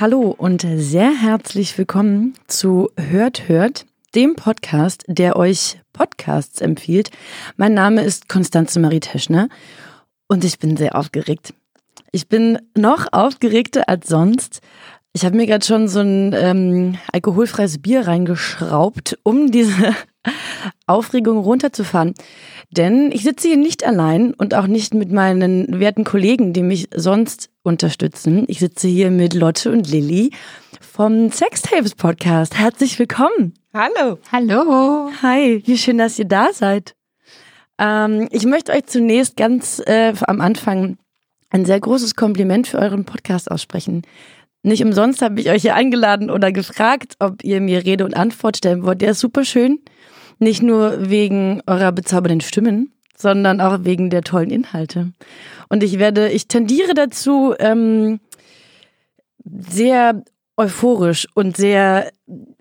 [0.00, 3.84] Hallo und sehr herzlich willkommen zu Hört Hört,
[4.14, 7.10] dem Podcast, der euch Podcasts empfiehlt.
[7.56, 9.48] Mein Name ist Konstanze Marie Teschner
[10.28, 11.52] und ich bin sehr aufgeregt.
[12.12, 14.60] Ich bin noch aufgeregter als sonst.
[15.14, 19.96] Ich habe mir gerade schon so ein ähm, alkoholfreies Bier reingeschraubt, um diese
[20.86, 22.14] Aufregung runterzufahren.
[22.70, 26.88] Denn ich sitze hier nicht allein und auch nicht mit meinen werten Kollegen, die mich
[26.94, 28.44] sonst unterstützen.
[28.48, 30.32] Ich sitze hier mit Lotte und Lilly
[30.80, 32.58] vom Sextapes Podcast.
[32.58, 33.54] Herzlich willkommen.
[33.72, 34.18] Hallo.
[34.32, 35.10] Hallo.
[35.22, 36.96] Hi, wie schön, dass ihr da seid.
[37.78, 40.96] Ähm, ich möchte euch zunächst ganz äh, am Anfang
[41.50, 44.02] ein sehr großes Kompliment für euren Podcast aussprechen.
[44.62, 48.56] Nicht umsonst habe ich euch hier eingeladen oder gefragt, ob ihr mir Rede und Antwort
[48.56, 49.00] stellen wollt.
[49.00, 49.78] Der ist super schön.
[50.40, 55.12] Nicht nur wegen eurer bezaubernden Stimmen, sondern auch wegen der tollen Inhalte.
[55.68, 58.20] Und ich werde, ich tendiere dazu, ähm,
[59.44, 60.22] sehr
[60.56, 62.10] euphorisch und sehr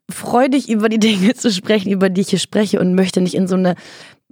[0.09, 3.47] freudig über die Dinge zu sprechen, über die ich hier spreche und möchte nicht in
[3.47, 3.75] so eine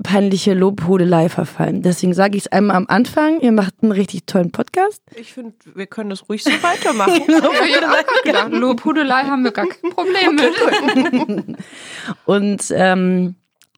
[0.03, 1.81] peinliche Lobhudelei verfallen.
[1.81, 5.01] Deswegen sage ich es einmal am Anfang, ihr macht einen richtig tollen Podcast.
[5.15, 7.23] Ich finde, wir können das ruhig so weitermachen.
[8.25, 11.57] ja, Lobhudelei haben wir gar kein Problem mit.
[12.25, 13.35] Und ähm,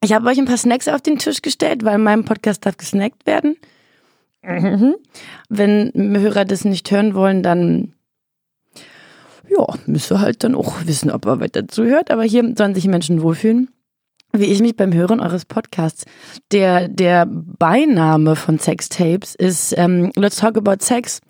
[0.07, 2.77] ich habe euch ein paar Snacks auf den Tisch gestellt, weil in meinem Podcast darf
[2.77, 3.57] gesnackt werden.
[4.41, 4.95] Mhm.
[5.49, 7.93] Wenn Hörer das nicht hören wollen, dann
[9.49, 12.09] ja, müsst ihr halt dann auch wissen, ob er weiter zuhört.
[12.09, 13.69] Aber hier sollen sich Menschen wohlfühlen
[14.33, 16.05] wie ich mich beim Hören eures Podcasts.
[16.51, 21.21] Der, der Beiname von Sextapes ist ähm, Let's Talk About Sex.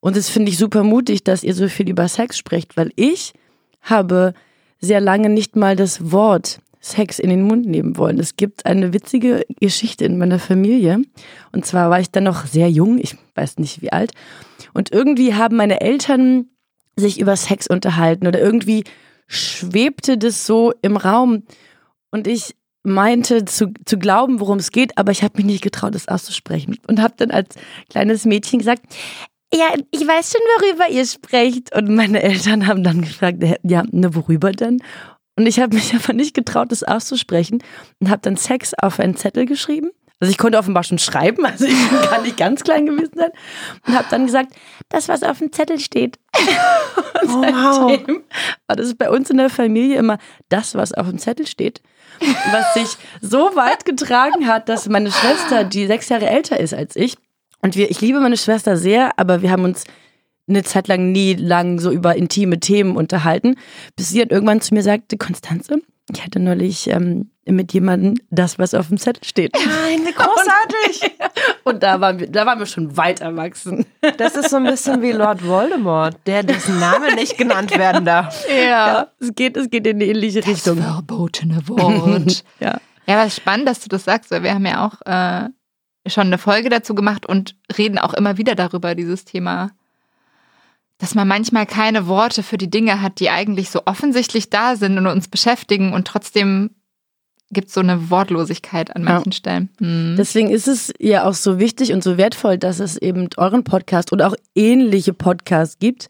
[0.00, 3.34] Und das finde ich super mutig, dass ihr so viel über Sex sprecht, weil ich
[3.82, 4.34] habe
[4.80, 8.18] sehr lange nicht mal das Wort Sex in den Mund nehmen wollen.
[8.18, 11.02] Es gibt eine witzige Geschichte in meiner Familie.
[11.52, 14.12] Und zwar war ich dann noch sehr jung, ich weiß nicht wie alt.
[14.72, 16.46] Und irgendwie haben meine Eltern
[16.96, 18.84] sich über Sex unterhalten oder irgendwie
[19.26, 21.42] schwebte das so im Raum.
[22.10, 22.54] Und ich
[22.84, 26.78] meinte zu, zu glauben, worum es geht, aber ich habe mich nicht getraut, das auszusprechen.
[26.86, 27.48] Und habe dann als
[27.90, 28.84] kleines Mädchen gesagt,
[29.52, 31.74] ja, ich weiß schon, worüber ihr sprecht.
[31.74, 34.82] Und meine Eltern haben dann gefragt, ja, ne, worüber denn?
[35.36, 37.62] Und ich habe mich aber nicht getraut, das auszusprechen
[38.00, 39.90] und habe dann Sex auf einen Zettel geschrieben.
[40.18, 43.30] Also ich konnte offenbar schon schreiben, also ich kann nicht ganz klein gewesen sein.
[43.86, 44.54] Und habe dann gesagt,
[44.88, 46.18] das, was auf dem Zettel steht.
[47.22, 48.08] Und oh, wow.
[48.66, 51.82] war das bei uns in der Familie immer das, was auf dem Zettel steht.
[52.50, 56.96] Was sich so weit getragen hat, dass meine Schwester, die sechs Jahre älter ist als
[56.96, 57.16] ich,
[57.60, 59.84] und wir, ich liebe meine Schwester sehr, aber wir haben uns
[60.48, 63.56] eine Zeit lang nie lang so über intime Themen unterhalten,
[63.96, 65.80] bis sie dann irgendwann zu mir sagte, Konstanze,
[66.12, 69.54] ich hatte neulich ähm, mit jemandem das, was auf dem Zettel steht.
[69.54, 71.18] Nein, großartig!
[71.64, 73.86] Und, und da, waren wir, da waren wir schon weit erwachsen.
[74.16, 78.44] Das ist so ein bisschen wie Lord Voldemort, der dessen Name nicht genannt werden darf.
[78.48, 80.76] Ja, ja es, geht, es geht in eine ähnliche das Richtung.
[80.76, 82.44] Das verbotene Wort.
[82.60, 82.78] ja.
[83.08, 85.48] Ja, aber es ist spannend, dass du das sagst, weil wir haben ja auch äh,
[86.08, 89.70] schon eine Folge dazu gemacht und reden auch immer wieder darüber, dieses Thema
[90.98, 94.98] dass man manchmal keine Worte für die Dinge hat, die eigentlich so offensichtlich da sind
[94.98, 96.70] und uns beschäftigen und trotzdem
[97.50, 99.36] gibt es so eine Wortlosigkeit an manchen ja.
[99.36, 99.70] Stellen.
[99.78, 100.16] Mhm.
[100.18, 104.12] Deswegen ist es ja auch so wichtig und so wertvoll, dass es eben euren Podcast
[104.12, 106.08] oder auch ähnliche Podcasts gibt.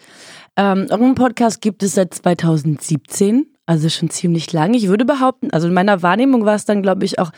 [0.57, 4.79] Ähm, euren Podcast gibt es seit 2017, also schon ziemlich lange.
[4.79, 7.33] Ich würde behaupten, also in meiner Wahrnehmung war es dann, glaube ich, auch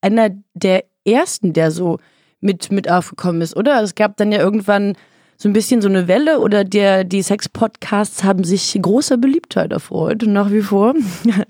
[0.00, 1.98] einer der ersten, der so
[2.40, 3.82] mit, mit aufgekommen ist, oder?
[3.82, 4.94] Es gab dann ja irgendwann
[5.40, 10.22] so ein bisschen so eine Welle oder der, die Sex-Podcasts haben sich großer Beliebtheit erfreut,
[10.26, 10.94] nach wie vor.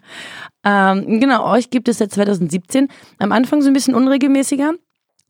[0.65, 2.87] ähm, genau, euch gibt es seit 2017.
[3.19, 4.75] Am Anfang so ein bisschen unregelmäßiger.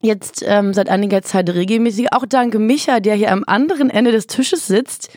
[0.02, 2.10] Jetzt ähm, seit einiger Zeit regelmäßiger.
[2.12, 5.08] Auch danke Micha, der hier am anderen Ende des Tisches sitzt,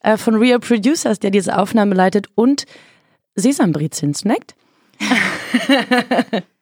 [0.00, 2.64] äh, von Real Producers, der diese Aufnahme leitet und
[3.34, 4.54] Sesambrezeln snackt.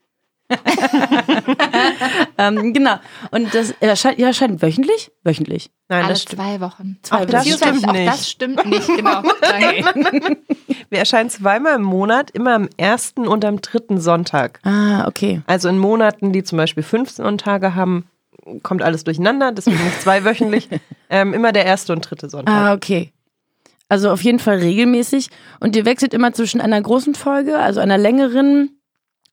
[2.38, 2.96] ähm, genau.
[3.30, 5.10] Und das erscheint, erscheint wöchentlich?
[5.22, 5.70] Wöchentlich.
[5.88, 6.98] Nein, Alle das zwei Wochen.
[7.02, 8.08] Zwei auch das stimmt auch nicht.
[8.08, 9.22] das stimmt nicht, genau.
[10.90, 14.60] Wir erscheinen zweimal im Monat, immer am ersten und am dritten Sonntag.
[14.64, 15.42] Ah, okay.
[15.46, 18.06] Also in Monaten, die zum Beispiel 15 Sonntage haben,
[18.62, 20.68] kommt alles durcheinander, deswegen nicht zweiwöchentlich.
[21.10, 22.54] ähm, immer der erste und dritte Sonntag.
[22.54, 23.12] Ah, okay.
[23.88, 25.28] Also auf jeden Fall regelmäßig.
[25.60, 28.73] Und ihr wechselt immer zwischen einer großen Folge, also einer längeren,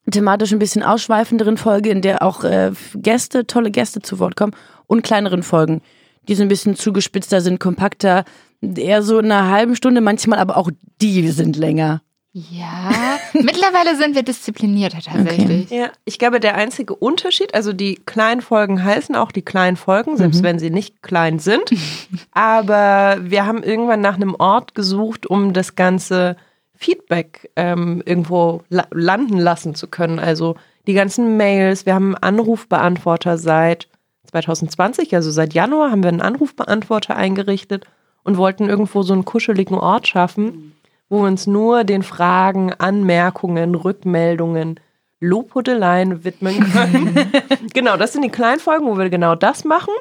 [0.10, 4.54] thematisch ein bisschen ausschweifenderen Folge, in der auch äh, Gäste, tolle Gäste zu Wort kommen,
[4.88, 5.82] und kleineren Folgen,
[6.28, 8.26] die so ein bisschen zugespitzter sind, kompakter,
[8.62, 10.70] eher so in einer halben Stunde, manchmal aber auch
[11.02, 12.02] die sind länger.
[12.34, 12.92] Ja,
[13.34, 15.70] mittlerweile sind wir disziplinierter tatsächlich.
[15.70, 20.16] Ja, ich glaube, der einzige Unterschied, also die kleinen Folgen heißen auch die kleinen Folgen,
[20.16, 20.44] selbst Mhm.
[20.44, 21.72] wenn sie nicht klein sind.
[22.32, 26.38] Aber wir haben irgendwann nach einem Ort gesucht, um das ganze
[26.82, 30.18] Feedback ähm, irgendwo la landen lassen zu können.
[30.18, 30.56] Also
[30.88, 33.88] die ganzen Mails, wir haben einen Anrufbeantworter seit
[34.32, 37.86] 2020, also seit Januar haben wir einen Anrufbeantworter eingerichtet
[38.24, 40.74] und wollten irgendwo so einen kuscheligen Ort schaffen,
[41.08, 44.80] wo wir uns nur den Fragen, Anmerkungen, Rückmeldungen,
[45.20, 47.32] Lobhudeleien widmen können.
[47.74, 49.94] genau, das sind die kleinen Folgen, wo wir genau das machen.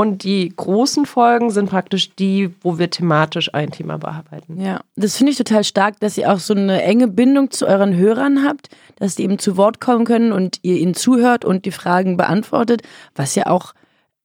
[0.00, 4.58] Und die großen Folgen sind praktisch die, wo wir thematisch ein Thema bearbeiten.
[4.58, 7.94] Ja, das finde ich total stark, dass ihr auch so eine enge Bindung zu euren
[7.94, 11.70] Hörern habt, dass die eben zu Wort kommen können und ihr ihnen zuhört und die
[11.70, 12.80] Fragen beantwortet,
[13.14, 13.74] was ja auch,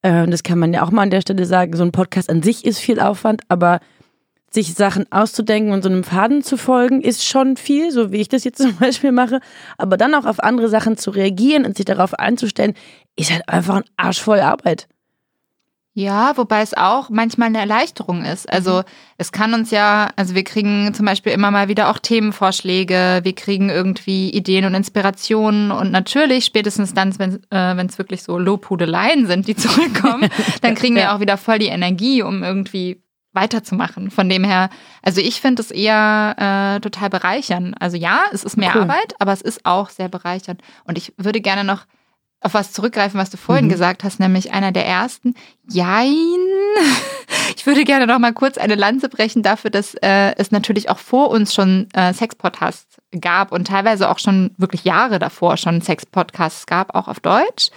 [0.00, 2.42] äh, das kann man ja auch mal an der Stelle sagen, so ein Podcast an
[2.42, 3.80] sich ist viel Aufwand, aber
[4.50, 8.28] sich Sachen auszudenken und so einem Faden zu folgen, ist schon viel, so wie ich
[8.30, 9.40] das jetzt zum Beispiel mache.
[9.76, 12.72] Aber dann auch auf andere Sachen zu reagieren und sich darauf einzustellen,
[13.14, 14.88] ist halt einfach ein Arsch voll Arbeit.
[15.98, 18.52] Ja, wobei es auch manchmal eine Erleichterung ist.
[18.52, 18.82] Also
[19.16, 23.34] es kann uns ja, also wir kriegen zum Beispiel immer mal wieder auch Themenvorschläge, wir
[23.34, 29.26] kriegen irgendwie Ideen und Inspirationen und natürlich spätestens dann, wenn äh, es wirklich so Lobhudeleien
[29.26, 30.28] sind, die zurückkommen,
[30.60, 33.02] dann kriegen wir auch wieder voll die Energie, um irgendwie
[33.32, 34.10] weiterzumachen.
[34.10, 34.68] Von dem her,
[35.00, 37.74] also ich finde es eher äh, total bereichern.
[37.80, 38.82] Also ja, es ist mehr Cool.
[38.82, 40.60] Arbeit, aber es ist auch sehr bereichernd.
[40.84, 41.86] Und ich würde gerne noch
[42.40, 43.70] auf was zurückgreifen, was du vorhin Mhm.
[43.70, 45.34] gesagt hast, nämlich einer der ersten.
[45.68, 46.14] Jein.
[47.56, 50.98] Ich würde gerne noch mal kurz eine Lanze brechen dafür, dass äh, es natürlich auch
[50.98, 56.66] vor uns schon äh, Sex-Podcasts gab und teilweise auch schon wirklich Jahre davor schon Sex-Podcasts
[56.66, 57.70] gab, auch auf Deutsch.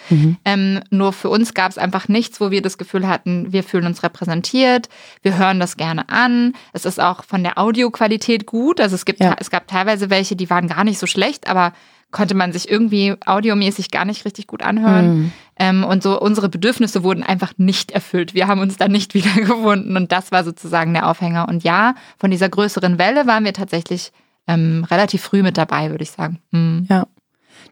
[0.45, 3.85] Ähm, nur für uns gab es einfach nichts, wo wir das Gefühl hatten, wir fühlen
[3.85, 4.89] uns repräsentiert,
[5.21, 6.53] wir hören das gerne an.
[6.73, 8.81] Es ist auch von der Audioqualität gut.
[8.81, 9.35] Also es gibt Ja.
[9.39, 11.73] es gab teilweise welche, die waren gar nicht so schlecht, aber
[12.11, 15.31] konnte man sich irgendwie audiomäßig gar nicht richtig gut anhören.
[15.59, 18.33] Ähm, und so unsere Bedürfnisse wurden einfach nicht erfüllt.
[18.33, 21.47] Wir haben uns da nicht wiedergefunden und das war sozusagen der Aufhänger.
[21.47, 24.11] Und ja, von dieser größeren Welle waren wir tatsächlich
[24.47, 26.39] ähm, relativ früh mit dabei, würde ich sagen.
[26.51, 26.87] Hm.
[26.89, 27.07] Ja.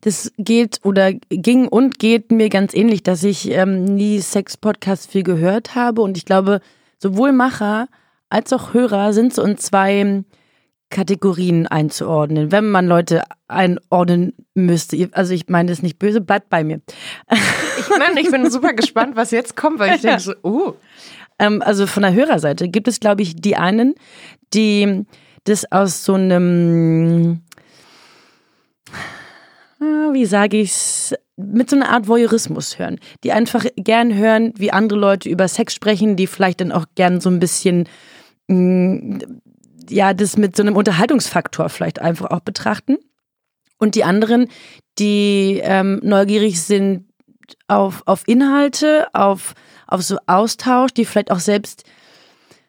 [0.01, 5.23] Das geht oder ging und geht mir ganz ähnlich, dass ich ähm, nie Sex-Podcasts viel
[5.23, 6.01] gehört habe.
[6.01, 6.61] Und ich glaube,
[6.99, 7.87] sowohl Macher
[8.29, 10.23] als auch Hörer sind so in zwei
[10.89, 15.09] Kategorien einzuordnen, wenn man Leute einordnen müsste.
[15.11, 16.81] Also ich meine das nicht böse, bleibt bei mir.
[17.79, 20.73] Ich meine, ich bin super gespannt, was jetzt kommt, weil ich denke so, oh,
[21.37, 23.95] also von der Hörerseite gibt es, glaube ich, die einen,
[24.53, 25.05] die
[25.43, 27.41] das aus so einem,
[29.79, 34.71] ah, wie sage ich's, mit so einer Art Voyeurismus hören, die einfach gern hören, wie
[34.71, 37.87] andere Leute über Sex sprechen, die vielleicht dann auch gern so ein bisschen
[38.47, 39.19] mh,
[39.89, 42.97] ja, das mit so einem Unterhaltungsfaktor vielleicht einfach auch betrachten.
[43.79, 44.47] Und die anderen,
[44.97, 47.05] die ähm, neugierig sind
[47.67, 49.53] auf, auf Inhalte, auf,
[49.87, 51.83] auf so Austausch, die vielleicht auch selbst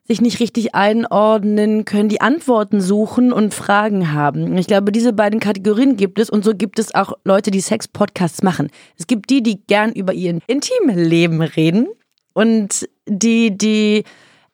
[0.07, 4.57] sich nicht richtig einordnen können, die Antworten suchen und Fragen haben.
[4.57, 8.43] Ich glaube, diese beiden Kategorien gibt es und so gibt es auch Leute, die Sex-Podcasts
[8.43, 8.71] machen.
[8.97, 11.89] Es gibt die, die gern über ihr Intimleben reden
[12.33, 14.05] und die, die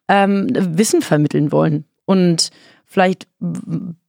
[0.08, 2.50] ähm, Wissen vermitteln wollen und
[2.84, 3.26] vielleicht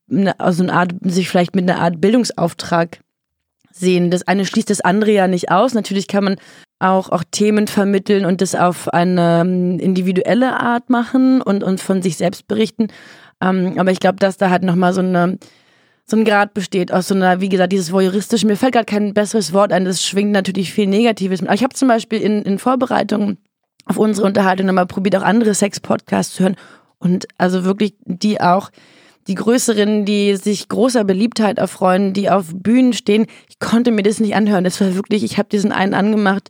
[0.09, 2.99] eine, also eine Art, sich vielleicht mit einer Art Bildungsauftrag
[3.71, 4.11] sehen.
[4.11, 5.73] Das eine schließt das andere ja nicht aus.
[5.73, 6.35] Natürlich kann man
[6.79, 12.01] auch, auch Themen vermitteln und das auf eine ähm, individuelle Art machen und, und von
[12.01, 12.87] sich selbst berichten.
[13.41, 15.37] Ähm, aber ich glaube, dass da halt nochmal so eine
[16.07, 18.45] so ein Grad besteht aus so einer, wie gesagt, dieses voyeuristische.
[18.45, 19.85] Mir fällt gerade kein besseres Wort ein.
[19.85, 21.49] Das schwingt natürlich viel Negatives mit.
[21.49, 23.37] Aber ich habe zum Beispiel in, in Vorbereitung
[23.85, 26.55] auf unsere Unterhaltung nochmal probiert, auch andere Sex-Podcasts zu hören.
[26.99, 28.71] Und also wirklich die auch,
[29.27, 33.25] die größeren, die sich großer Beliebtheit erfreuen, die auf Bühnen stehen.
[33.49, 34.63] Ich konnte mir das nicht anhören.
[34.63, 36.49] Das war wirklich, ich habe diesen einen angemacht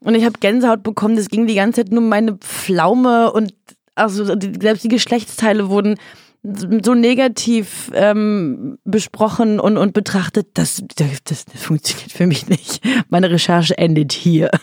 [0.00, 1.16] und ich habe Gänsehaut bekommen.
[1.16, 3.54] Das ging die ganze Zeit nur um meine Pflaume und
[3.94, 5.96] also selbst die Geschlechtsteile wurden
[6.42, 12.82] so negativ ähm, besprochen und, und betrachtet, das, das, das funktioniert für mich nicht.
[13.10, 14.50] Meine Recherche endet hier.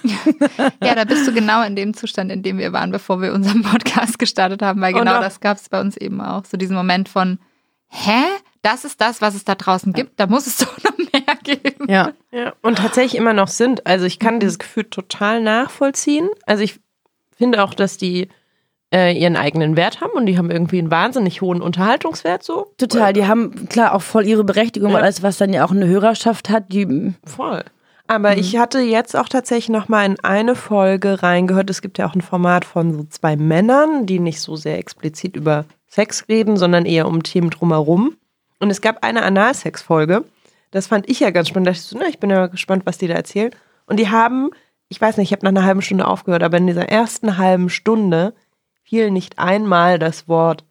[0.83, 3.61] Ja, da bist du genau in dem Zustand, in dem wir waren, bevor wir unseren
[3.63, 6.45] Podcast gestartet haben, weil genau das gab es bei uns eben auch.
[6.45, 7.39] So diesen Moment von,
[7.89, 8.23] hä?
[8.61, 10.19] Das ist das, was es da draußen gibt?
[10.19, 11.89] Da muss es doch noch mehr geben.
[11.89, 12.13] Ja.
[12.31, 13.85] Ja, und tatsächlich immer noch sind.
[13.85, 16.29] Also ich kann dieses Gefühl total nachvollziehen.
[16.45, 16.79] Also ich
[17.35, 18.29] finde auch, dass die
[18.93, 22.71] äh, ihren eigenen Wert haben und die haben irgendwie einen wahnsinnig hohen Unterhaltungswert so.
[22.77, 24.97] Total, die haben klar auch voll ihre Berechtigung, Ja.
[24.99, 27.63] alles, was dann ja auch eine Hörerschaft hat, die Voll.
[28.09, 31.69] Aber ich hatte jetzt auch tatsächlich noch mal in eine Folge reingehört.
[31.69, 35.35] Es gibt ja auch ein Format von so zwei Männern, die nicht so sehr explizit
[35.35, 38.15] über Sex reden, sondern eher um Themen drumherum.
[38.59, 40.23] Und es gab eine Analsex-Folge.
[40.71, 41.67] Das fand ich ja ganz spannend.
[41.67, 43.51] Da dachte ich so, na, ich bin ja gespannt, was die da erzählen.
[43.87, 44.51] Und die haben,
[44.87, 47.69] ich weiß nicht, ich habe nach einer halben Stunde aufgehört, aber in dieser ersten halben
[47.69, 48.33] Stunde
[48.87, 50.63] fiel nicht einmal das Wort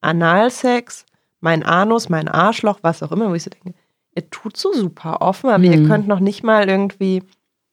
[0.00, 1.06] Analsex,
[1.40, 3.74] mein Anus, mein Arschloch, was auch immer, wo ich so denke,
[4.14, 5.86] ihr tut so super offen, aber ihr Mhm.
[5.86, 7.22] könnt noch nicht mal irgendwie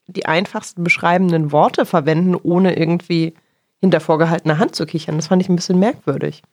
[0.07, 3.33] die einfachsten beschreibenden Worte verwenden, ohne irgendwie
[3.79, 5.15] hinter vorgehaltener Hand zu kichern.
[5.17, 6.43] Das fand ich ein bisschen merkwürdig.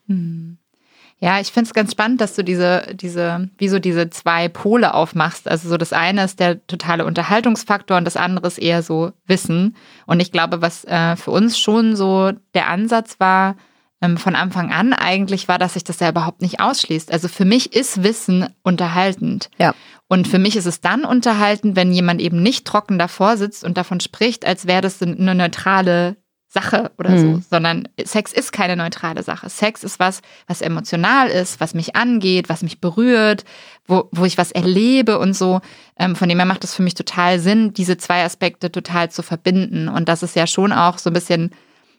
[1.24, 4.92] Ja, ich finde es ganz spannend, dass du diese, diese, wie so diese zwei Pole
[4.92, 5.48] aufmachst.
[5.48, 9.74] Also so das eine ist der totale Unterhaltungsfaktor und das andere ist eher so Wissen.
[10.04, 13.56] Und ich glaube, was äh, für uns schon so der Ansatz war,
[14.02, 17.10] ähm, von Anfang an eigentlich war, dass sich das ja überhaupt nicht ausschließt.
[17.10, 19.48] Also für mich ist Wissen unterhaltend.
[19.58, 19.74] Ja.
[20.08, 23.78] Und für mich ist es dann unterhaltend, wenn jemand eben nicht trocken davor sitzt und
[23.78, 26.16] davon spricht, als wäre das eine neutrale
[26.54, 27.44] Sache oder so, Mhm.
[27.50, 29.50] sondern Sex ist keine neutrale Sache.
[29.50, 33.44] Sex ist was, was emotional ist, was mich angeht, was mich berührt,
[33.86, 35.60] wo, wo ich was erlebe und so.
[35.98, 39.22] Ähm, von dem her macht es für mich total Sinn, diese zwei Aspekte total zu
[39.22, 39.88] verbinden.
[39.88, 41.50] Und das ist ja schon auch so ein bisschen,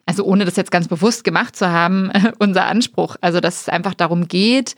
[0.05, 3.17] also ohne das jetzt ganz bewusst gemacht zu haben, unser Anspruch.
[3.19, 4.75] Also, dass es einfach darum geht,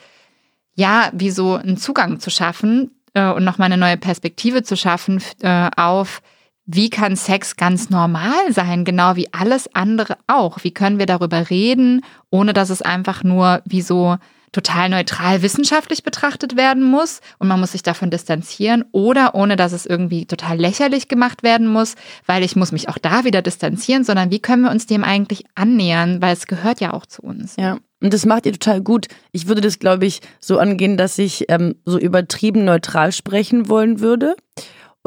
[0.76, 5.22] ja, wie so einen Zugang zu schaffen äh, und nochmal eine neue Perspektive zu schaffen
[5.42, 6.22] äh, auf,
[6.68, 10.64] wie kann Sex ganz normal sein, genau wie alles andere auch.
[10.64, 14.18] Wie können wir darüber reden, ohne dass es einfach nur wie so
[14.52, 19.72] total neutral wissenschaftlich betrachtet werden muss und man muss sich davon distanzieren oder ohne dass
[19.72, 21.96] es irgendwie total lächerlich gemacht werden muss,
[22.26, 25.44] weil ich muss mich auch da wieder distanzieren, sondern wie können wir uns dem eigentlich
[25.56, 27.56] annähern, weil es gehört ja auch zu uns.
[27.58, 29.08] Ja, und das macht ihr total gut.
[29.32, 34.00] Ich würde das, glaube ich, so angehen, dass ich ähm, so übertrieben neutral sprechen wollen
[34.00, 34.36] würde.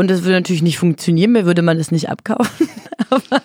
[0.01, 2.71] Und das würde natürlich nicht funktionieren, mir würde man das nicht abkaufen.
[3.11, 3.43] Aber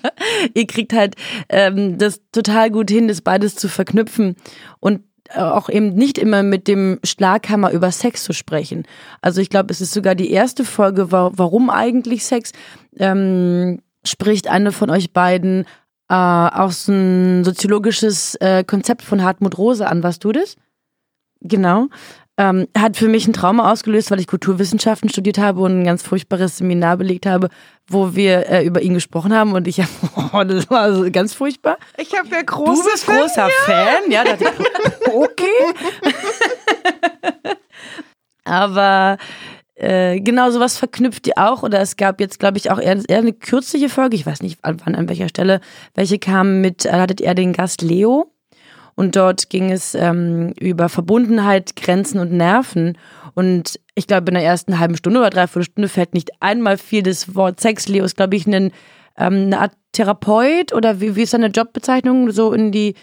[0.53, 1.15] ihr kriegt halt
[1.49, 4.37] ähm, das total gut hin, das beides zu verknüpfen
[4.79, 8.83] und äh, auch eben nicht immer mit dem Schlaghammer über Sex zu sprechen.
[9.19, 12.53] Also ich glaube, es ist sogar die erste Folge, wa warum eigentlich Sex,
[12.95, 15.65] ähm, spricht eine von euch beiden
[16.07, 20.03] äh, auch so ein soziologisches äh, Konzept von Hartmut Rose an.
[20.03, 20.55] Warst du das?
[21.41, 21.89] Genau.
[22.37, 26.03] Ähm, hat für mich ein Trauma ausgelöst, weil ich Kulturwissenschaften studiert habe und ein ganz
[26.03, 27.47] furchtbares Seminar belegt habe,
[27.87, 29.81] wo wir äh, über ihn gesprochen haben und ich
[30.33, 31.77] oh, das war so ganz furchtbar.
[31.97, 34.45] Ich habe ja Du große bist großer Fan, ja, ich,
[35.13, 35.45] okay.
[38.43, 39.17] Aber
[39.75, 41.63] äh, genau sowas verknüpft ihr auch.
[41.63, 44.63] Oder es gab jetzt, glaube ich, auch eher, eher eine kürzliche Folge, ich weiß nicht
[44.63, 45.59] an wann, an welcher Stelle,
[45.93, 48.31] welche kam mit, äh, hattet ihr den Gast Leo.
[48.95, 52.97] Und dort ging es ähm, über Verbundenheit, Grenzen und Nerven.
[53.33, 57.03] Und ich glaube, in der ersten halben Stunde oder dreiviertel Stunde fällt nicht einmal viel
[57.03, 57.87] das Wort Sex.
[57.87, 58.71] Leo ist, glaube ich, ein,
[59.17, 62.31] ähm, eine Art Therapeut oder wie, wie ist seine Jobbezeichnung?
[62.31, 62.95] So in die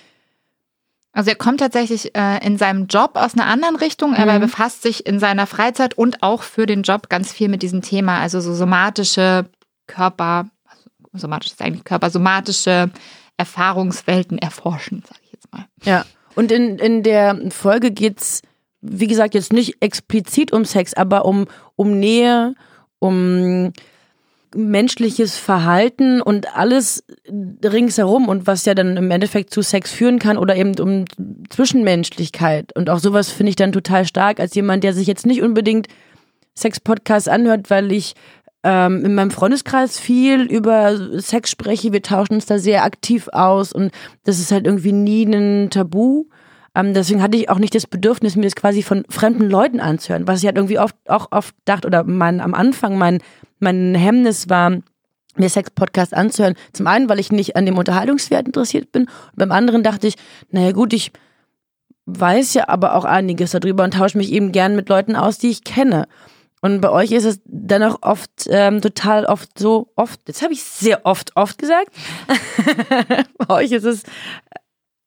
[1.12, 4.44] Also er kommt tatsächlich äh, in seinem Job aus einer anderen Richtung, aber er Mhm.
[4.44, 8.18] befasst sich in seiner Freizeit und auch für den Job ganz viel mit diesem Thema,
[8.20, 9.44] also so somatische
[9.86, 12.90] Körper, also somatisch ist eigentlich Körper, somatische
[13.36, 15.21] Erfahrungswelten erforschen, sage ich
[15.52, 15.66] mal.
[15.84, 16.04] Ja,
[16.34, 18.42] und in, in der Folge geht's,
[18.80, 22.54] wie gesagt, jetzt nicht explizit um Sex, aber um, um Nähe,
[22.98, 23.72] um
[24.54, 27.04] menschliches Verhalten und alles
[27.64, 31.04] ringsherum und was ja dann im Endeffekt zu Sex führen kann oder eben um
[31.48, 32.74] Zwischenmenschlichkeit.
[32.76, 35.88] Und auch sowas finde ich dann total stark als jemand, der sich jetzt nicht unbedingt
[36.54, 38.14] Sex-Podcasts anhört, weil ich
[38.64, 41.92] ähm, in meinem Freundeskreis viel über Sex spreche.
[41.92, 43.90] Wir tauschen uns da sehr aktiv aus und
[44.24, 46.24] das ist halt irgendwie nie ein Tabu.
[46.74, 50.26] Ähm, deswegen hatte ich auch nicht das Bedürfnis, mir das quasi von fremden Leuten anzuhören,
[50.26, 53.18] was ich halt irgendwie oft auch oft dachte oder mein am Anfang mein
[53.58, 54.78] mein Hemmnis war,
[55.36, 56.54] mir Sex-Podcast anzuhören.
[56.72, 59.02] Zum einen, weil ich nicht an dem Unterhaltungswert interessiert bin.
[59.04, 60.16] Und beim anderen dachte ich,
[60.50, 61.12] naja gut, ich
[62.06, 65.50] weiß ja aber auch einiges darüber und tausche mich eben gern mit Leuten aus, die
[65.50, 66.06] ich kenne.
[66.62, 70.62] Und bei euch ist es dennoch oft, ähm, total oft so, oft, jetzt habe ich
[70.62, 71.90] sehr oft, oft gesagt.
[73.38, 74.04] bei euch ist es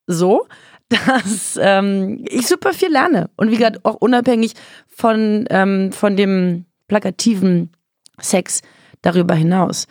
[0.06, 0.46] so,
[0.90, 3.30] dass ähm, ich super viel lerne.
[3.36, 4.52] Und wie gesagt, auch unabhängig
[4.86, 7.72] von, ähm, von dem plakativen
[8.20, 8.60] Sex
[9.00, 9.86] darüber hinaus.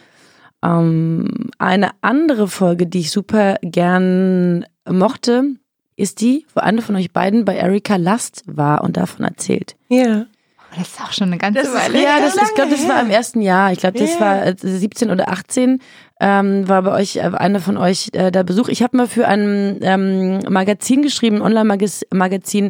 [0.63, 5.55] Ähm, eine andere Folge, die ich super gern mochte,
[5.95, 9.75] ist die, wo eine von euch beiden bei Erika Last war und davon erzählt.
[9.89, 10.21] Ja.
[10.21, 10.34] Oh,
[10.77, 11.95] das ist auch schon eine ganze Das Weile.
[12.01, 13.71] Ja, Ja, das, ich glaube, das war im ersten Jahr.
[13.71, 14.19] Ich glaube, das Ja.
[14.19, 15.79] war äh, 17 oder 18.
[16.21, 18.69] ähm, war bei euch, äh, eine von euch äh, da Besuch.
[18.69, 22.69] Ich habe mal für ein ähm, Magazin geschrieben, ein Online-Magazin,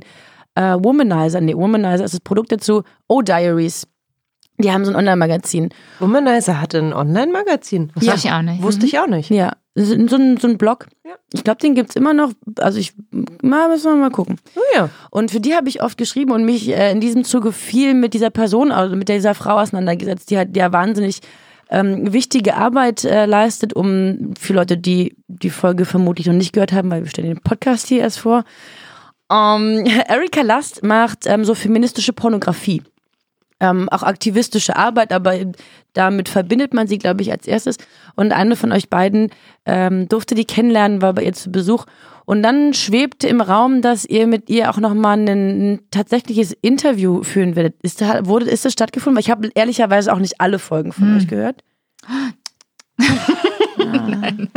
[0.56, 3.88] äh, Womanizer, nee, Womanizer ist das Produkt dazu, Oh Diaries.
[4.58, 5.70] Die haben so ein Online-Magazin.
[6.00, 7.92] Womanizer hatte ein Online-Magazin.
[7.96, 8.62] Das weiß ich auch nicht.
[8.62, 9.30] Wusste ich auch nicht.
[9.30, 10.88] Ja, so, ein, so ein Blog.
[11.04, 11.16] Ja.
[11.34, 12.32] Ich glaube, den gibt's immer noch.
[12.60, 12.94] Also ich,
[13.42, 14.38] mal müssen wir mal gucken.
[14.56, 14.90] Oh ja.
[15.12, 18.14] Und für die habe ich oft geschrieben und mich äh, in diesem Zuge viel mit
[18.14, 21.20] dieser Person, also mit dieser Frau auseinandergesetzt, die halt ja wahnsinnig
[21.70, 26.72] ähm, wichtige Arbeit äh, leistet, um für Leute, die die Folge vermutlich noch nicht gehört
[26.72, 28.46] haben, weil wir stellen den Podcast hier erst vor.
[29.30, 32.84] Ähm, Erika Last macht ähm, so feministische Pornografie.
[33.62, 35.34] Ähm, auch aktivistische Arbeit, aber
[35.94, 37.78] damit verbindet man sie, glaube ich, als erstes.
[38.16, 39.30] Und eine von euch beiden
[39.66, 41.86] ähm, durfte die kennenlernen, war bei ihr zu Besuch.
[42.26, 47.24] Und dann schwebte im Raum, dass ihr mit ihr auch nochmal ein, ein tatsächliches Interview
[47.24, 47.76] führen werdet.
[47.82, 49.16] Ist, da, wurde, ist das stattgefunden?
[49.16, 51.64] Weil ich habe ehrlicherweise auch nicht alle Folgen von euch gehört.
[53.78, 54.50] Nein.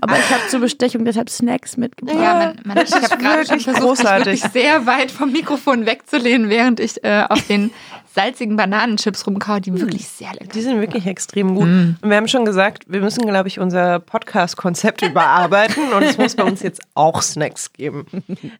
[0.00, 2.16] Aber ich habe zur Bestechung deshalb Snacks mitgebracht.
[2.18, 4.32] Ja, man, man, ich habe gerade schon versucht, großartig.
[4.32, 7.70] mich wirklich sehr weit vom Mikrofon wegzulehnen, während ich äh, auf den
[8.12, 11.64] salzigen Bananenchips rumkaue, die wirklich sehr lecker Die sind wirklich extrem gut.
[11.64, 16.34] Und wir haben schon gesagt, wir müssen, glaube ich, unser Podcast-Konzept überarbeiten und es muss
[16.34, 18.06] bei uns jetzt auch Snacks geben.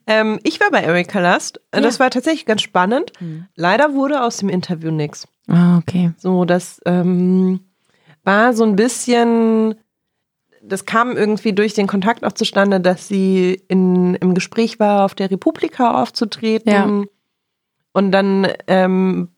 [0.07, 1.61] Ähm, ich war bei Erika Last.
[1.71, 3.13] Das war tatsächlich ganz spannend.
[3.55, 5.29] Leider wurde aus dem Interview nichts.
[5.47, 6.13] Ah, okay.
[6.17, 7.61] So, das ähm,
[8.25, 9.75] war so ein bisschen,
[10.63, 15.15] das kam irgendwie durch den Kontakt auch zustande, dass sie in, im Gespräch war, auf
[15.15, 16.71] der Republika aufzutreten.
[16.73, 17.05] Ja.
[17.93, 19.29] Und dann ähm,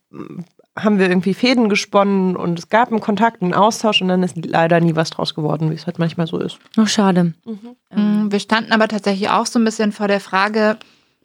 [0.78, 4.36] haben wir irgendwie Fäden gesponnen und es gab einen Kontakt, einen Austausch und dann ist
[4.44, 6.58] leider nie was draus geworden, wie es halt manchmal so ist.
[6.78, 7.34] Oh, schade.
[7.94, 10.78] Mm, Wir standen aber tatsächlich auch so ein bisschen vor der Frage,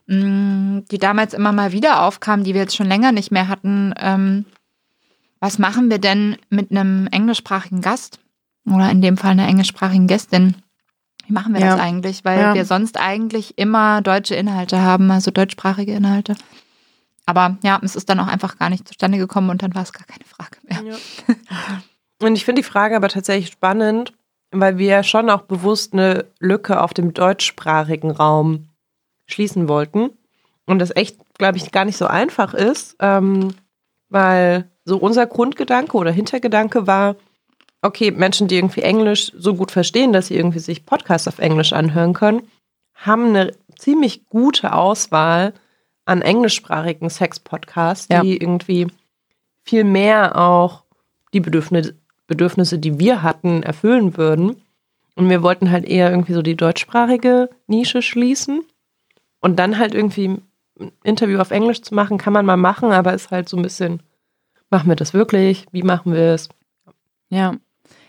[0.07, 3.93] mm, die damals immer mal wieder aufkam, die wir jetzt schon länger nicht mehr hatten.
[3.99, 4.45] Ähm,
[5.39, 8.19] was machen wir denn mit einem englischsprachigen Gast?
[8.69, 10.55] Oder in dem Fall einer englischsprachigen Gästin?
[11.25, 11.75] Wie machen wir Ja.
[11.75, 12.25] das eigentlich?
[12.25, 12.53] Weil Ja.
[12.53, 16.35] wir sonst eigentlich immer deutsche Inhalte haben, also deutschsprachige Inhalte.
[17.27, 19.93] Aber ja, es ist dann auch einfach gar nicht zustande gekommen und dann war es
[19.93, 20.97] gar keine Frage mehr.
[22.19, 24.13] Und ich finde die Frage aber tatsächlich spannend,
[24.51, 28.69] weil wir ja schon auch bewusst eine Lücke auf dem deutschsprachigen Raum
[29.27, 30.09] schließen wollten.
[30.65, 33.53] Und das echt, glaube ich, gar nicht so einfach ist, ähm,
[34.09, 37.17] weil so unser Grundgedanke oder Hintergedanke war,
[37.81, 41.73] okay, Menschen, die irgendwie Englisch so gut verstehen, dass sie irgendwie sich Podcasts auf Englisch
[41.73, 42.41] anhören können,
[42.95, 45.53] haben eine ziemlich gute Auswahl
[46.07, 48.21] an englischsprachigen Sex-Podcasts, Ja.
[48.21, 48.87] die irgendwie
[49.63, 50.83] viel mehr auch
[51.33, 51.95] die Bedürfnisse,
[52.27, 54.61] Bedürfnisse, die wir hatten, erfüllen würden.
[55.15, 58.63] Und wir wollten halt eher irgendwie so die deutschsprachige Nische schließen.
[59.39, 60.39] Und dann halt irgendwie
[60.79, 63.63] ein Interview auf Englisch zu machen, kann man mal machen, aber ist halt so ein
[63.63, 64.01] bisschen,
[64.69, 65.65] machen wir das wirklich?
[65.71, 66.49] Wie machen wir es?
[67.29, 67.55] Ja.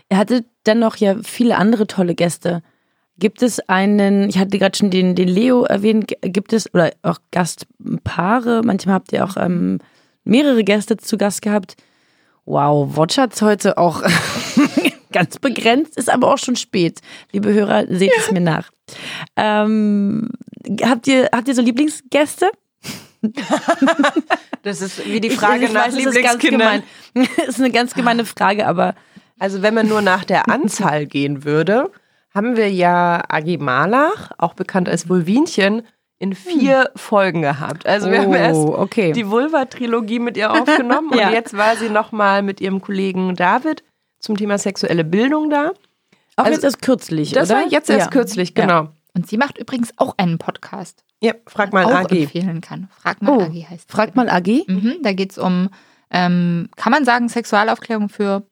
[0.09, 2.63] Er hatte dennoch ja viele andere tolle Gäste.
[3.19, 7.19] Gibt es einen, ich hatte gerade schon den, den Leo erwähnt, gibt es, oder auch
[7.33, 9.79] Gastpaare, manchmal habt ihr auch ähm,
[10.25, 11.75] mehrere Gäste zu Gast gehabt.
[12.45, 14.03] Wow, Wortschatz heute auch
[15.13, 17.01] ganz begrenzt, ist aber auch schon spät.
[17.33, 18.71] Liebe Hörer, seht es mir nach.
[19.37, 20.31] Ähm,
[20.83, 22.51] habt, ihr, habt ihr so Lieblingsgäste?
[24.63, 26.83] Das ist wie die Ich- Frage ich nach weiß, ist Lieblingskindern.
[27.15, 27.29] gemein.
[27.49, 28.95] ist eine ganz gemeine Frage, aber
[29.39, 31.91] Also wenn man nur nach der Anzahl gehen würde,
[32.35, 35.83] haben wir ja Agi Malach, auch bekannt als Vulvinchen,
[36.21, 37.87] in vier Folgen gehabt.
[37.87, 39.13] Also wir haben erst Oh, okay.
[39.13, 41.29] die Vulva-Trilogie mit ihr aufgenommen Ja.
[41.29, 43.85] und jetzt war sie nochmal mit ihrem Kollegen David
[44.19, 45.71] zum Thema sexuelle Bildung da.
[46.37, 47.61] auch also- jetzt erst kürzlich, Das oder?
[47.61, 48.11] war jetzt erst Ja.
[48.11, 48.63] kürzlich, Ja.
[48.67, 48.89] genau.
[49.15, 52.25] Und sie macht übrigens auch einen Podcast, Ja, frag mal auch Agi.
[52.25, 52.89] empfehlen kann.
[53.01, 53.91] Frag mal Oh, Agi heißt.
[53.91, 54.65] Fragt mal Agi.
[54.69, 55.71] Mhm, da geht es um,
[56.11, 58.43] ähm, kann man sagen, Sexualaufklärung für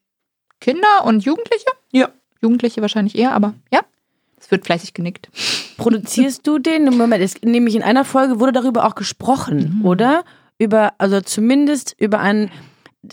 [0.60, 1.66] Kinder und Jugendliche?
[1.92, 2.08] Ja.
[2.46, 3.80] Jugendliche wahrscheinlich eher, aber ja.
[4.38, 5.28] Es wird fleißig genickt.
[5.76, 6.84] Produzierst du den?
[6.96, 9.84] Moment, es, nämlich in einer Folge wurde darüber auch gesprochen, Mhm.
[9.86, 10.24] oder?
[10.58, 12.50] Über, also zumindest über einen,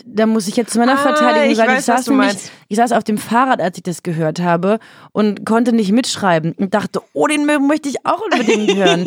[0.06, 2.36] da muss ich jetzt zu meiner Ah, Verteidigung ich sagen, weiß, ich, saß nämlich,
[2.68, 4.78] ich saß auf dem Fahrrad, als ich das gehört habe
[5.12, 9.04] und konnte nicht mitschreiben und dachte, oh, den möchte ich auch unbedingt hören.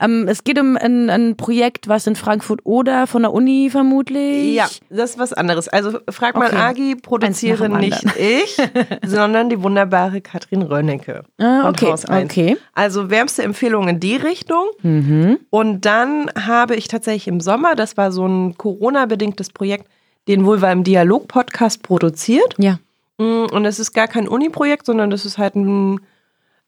[0.00, 4.54] ähm, es geht um ein, ein Projekt, was in Frankfurt oder von der Uni vermutlich.
[4.54, 5.68] Ja, das ist was anderes.
[5.68, 6.56] Also frag mal Okay.
[6.56, 8.56] Agi, produziere nicht ich,
[9.06, 11.24] sondern die wunderbare Katrin Rönnecke.
[11.38, 12.56] Ah, okay, okay.
[12.74, 14.64] Also wärmste Empfehlung in die Richtung.
[14.82, 15.38] Mhm.
[15.50, 19.86] Und dann habe ich tatsächlich im Sommer, das war so ein Corona-bedingtes Projekt,
[20.28, 22.54] den Vulva im Dialog-Podcast produziert.
[22.58, 22.78] Ja.
[23.18, 26.00] Mm, Und es ist gar kein Uni-Projekt, sondern das ist halt ein,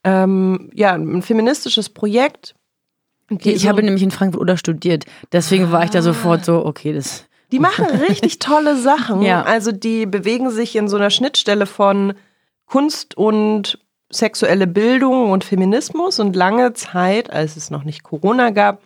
[0.04, 2.54] ähm, ja, ein feministisches Projekt.
[3.40, 6.92] Ich so- habe nämlich in Frankfurt oder studiert, deswegen war ich da sofort so, okay,
[6.92, 7.24] das.
[7.50, 9.22] Die machen richtig tolle Sachen.
[9.22, 9.42] Ja.
[9.42, 12.14] Also die bewegen sich in so einer Schnittstelle von
[12.66, 13.78] Kunst und
[14.10, 16.18] sexuelle Bildung und Feminismus.
[16.18, 18.82] Und lange Zeit, als es noch nicht Corona gab,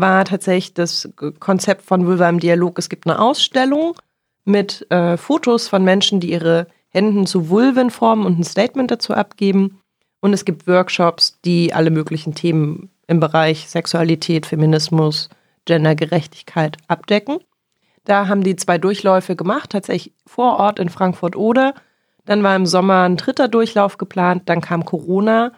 [0.00, 1.08] war tatsächlich das
[1.40, 2.78] Konzept von Vulva im Dialog.
[2.78, 3.96] Es gibt eine Ausstellung
[4.44, 9.14] mit äh, Fotos von Menschen, die ihre Händen zu Vulven formen und ein Statement dazu
[9.14, 9.80] abgeben.
[10.20, 15.28] Und es gibt Workshops, die alle möglichen Themen im Bereich Sexualität, Feminismus,
[15.64, 17.38] Gendergerechtigkeit abdecken.
[18.04, 21.74] Da haben die zwei Durchläufe gemacht, tatsächlich vor Ort in Frankfurt oder.
[22.24, 25.52] Dann war im Sommer ein dritter Durchlauf geplant, dann kam Corona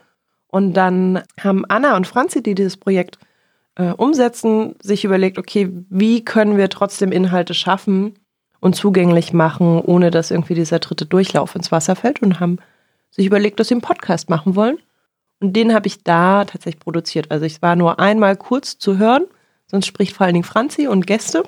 [0.48, 3.18] und dann haben Anna und Franzi, die dieses Projekt
[3.78, 8.14] äh, umsetzen, sich überlegt, okay, wie können wir trotzdem Inhalte schaffen
[8.60, 12.58] und zugänglich machen, ohne dass irgendwie dieser dritte Durchlauf ins Wasser fällt und haben
[13.10, 14.78] sich überlegt, dass sie einen Podcast machen wollen.
[15.40, 17.30] Und den habe ich da tatsächlich produziert.
[17.30, 19.26] Also ich war nur einmal kurz zu hören,
[19.70, 21.44] sonst spricht vor allen Dingen Franzi und Gäste.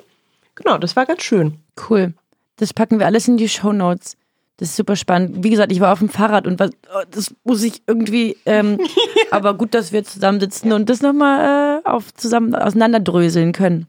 [0.55, 1.59] Genau, das war ganz schön.
[1.89, 2.13] Cool.
[2.55, 4.15] Das packen wir alles in die Show Notes.
[4.57, 5.43] Das ist super spannend.
[5.43, 8.37] Wie gesagt, ich war auf dem Fahrrad und was, oh, das muss ich irgendwie.
[8.45, 8.79] Ähm,
[9.31, 13.87] aber gut, dass wir zusammensitzen und das nochmal äh, auf zusammen auseinanderdröseln können.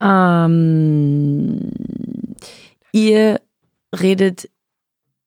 [0.00, 1.70] Ähm,
[2.92, 3.40] ihr
[3.98, 4.48] redet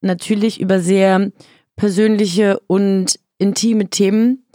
[0.01, 1.31] natürlich über sehr
[1.75, 4.45] persönliche und intime Themen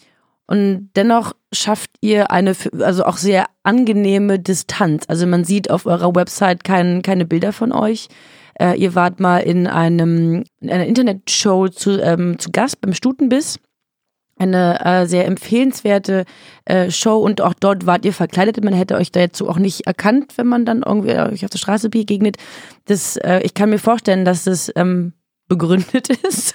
[0.46, 5.04] und dennoch schafft ihr eine, also auch sehr angenehme Distanz.
[5.08, 8.08] Also man sieht auf eurer Website kein, keine Bilder von euch.
[8.60, 13.58] Äh, ihr wart mal in einem in einer Internetshow zu, ähm, zu Gast beim Stutenbiss.
[14.36, 16.24] Eine äh, sehr empfehlenswerte
[16.64, 18.62] äh, Show und auch dort wart ihr verkleidet.
[18.64, 21.88] Man hätte euch dazu auch nicht erkannt, wenn man dann irgendwie euch auf der Straße
[21.88, 22.36] begegnet.
[22.86, 25.12] Das, äh, ich kann mir vorstellen, dass das ähm,
[25.48, 26.54] begründet ist.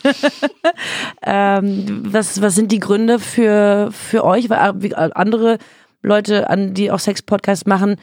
[1.23, 4.49] ähm, was, was sind die Gründe für, für euch?
[4.49, 5.57] Weil äh, andere
[6.01, 7.95] Leute, an die auch Sex-Podcasts machen,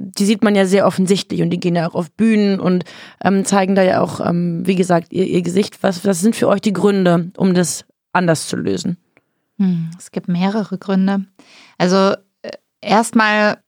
[0.00, 2.84] die sieht man ja sehr offensichtlich und die gehen ja auch auf Bühnen und
[3.22, 5.82] ähm, zeigen da ja auch, ähm, wie gesagt, ihr, ihr Gesicht.
[5.82, 8.96] Was, was sind für euch die Gründe, um das anders zu lösen?
[9.58, 11.26] Hm, es gibt mehrere Gründe.
[11.78, 13.58] Also äh, erstmal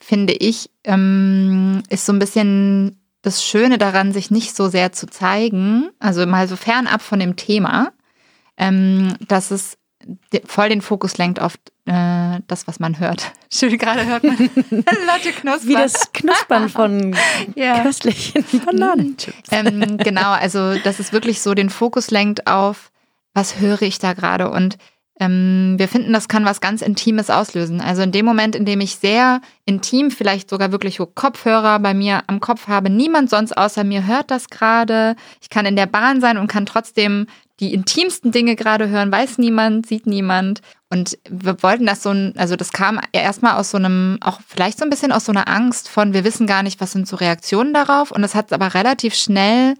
[0.00, 5.06] finde ich, ähm, ist so ein bisschen das Schöne daran, sich nicht so sehr zu
[5.06, 7.92] zeigen, also mal so fernab von dem Thema,
[8.56, 9.78] ähm, dass es
[10.44, 11.54] voll den Fokus lenkt auf
[11.86, 13.32] äh, das, was man hört.
[13.52, 15.68] Schön, gerade hört man Leute knuspern.
[15.68, 17.16] Wie das Knuspern von
[17.54, 17.80] ja.
[17.82, 19.50] köstlichen Bananenchips.
[19.50, 22.90] Ähm, genau, also dass es wirklich so den Fokus lenkt auf,
[23.34, 24.78] was höre ich da gerade und
[25.18, 27.80] ähm, wir finden, das kann was ganz Intimes auslösen.
[27.80, 32.22] Also in dem Moment, in dem ich sehr intim, vielleicht sogar wirklich Kopfhörer bei mir
[32.26, 35.16] am Kopf habe, niemand sonst außer mir hört das gerade.
[35.40, 37.26] Ich kann in der Bahn sein und kann trotzdem
[37.60, 40.60] die intimsten Dinge gerade hören, weiß niemand, sieht niemand.
[40.90, 44.84] Und wir wollten das so, also das kam erstmal aus so einem, auch vielleicht so
[44.84, 47.72] ein bisschen aus so einer Angst von, wir wissen gar nicht, was sind so Reaktionen
[47.72, 48.10] darauf.
[48.10, 49.74] Und es hat aber relativ schnell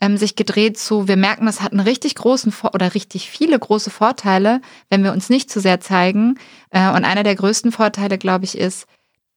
[0.00, 3.90] ähm, sich gedreht zu, wir merken, das hat einen richtig großen oder richtig viele große
[3.90, 6.38] Vorteile, wenn wir uns nicht zu sehr zeigen.
[6.70, 8.86] Äh, und einer der größten Vorteile, glaube ich, ist,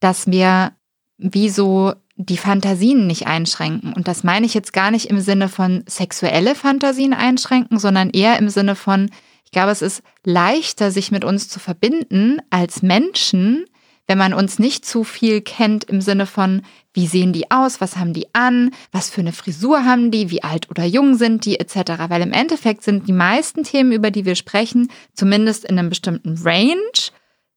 [0.00, 0.72] dass wir
[1.18, 3.92] wie so die Fantasien nicht einschränken.
[3.92, 8.38] Und das meine ich jetzt gar nicht im Sinne von sexuelle Fantasien einschränken, sondern eher
[8.38, 9.10] im Sinne von,
[9.44, 13.64] ich glaube, es ist leichter, sich mit uns zu verbinden als Menschen,
[14.06, 16.62] wenn man uns nicht zu viel kennt im Sinne von,
[16.92, 20.42] wie sehen die aus, was haben die an, was für eine Frisur haben die, wie
[20.42, 21.92] alt oder jung sind die, etc.
[22.08, 26.38] Weil im Endeffekt sind die meisten Themen, über die wir sprechen, zumindest in einem bestimmten
[26.42, 26.74] Range,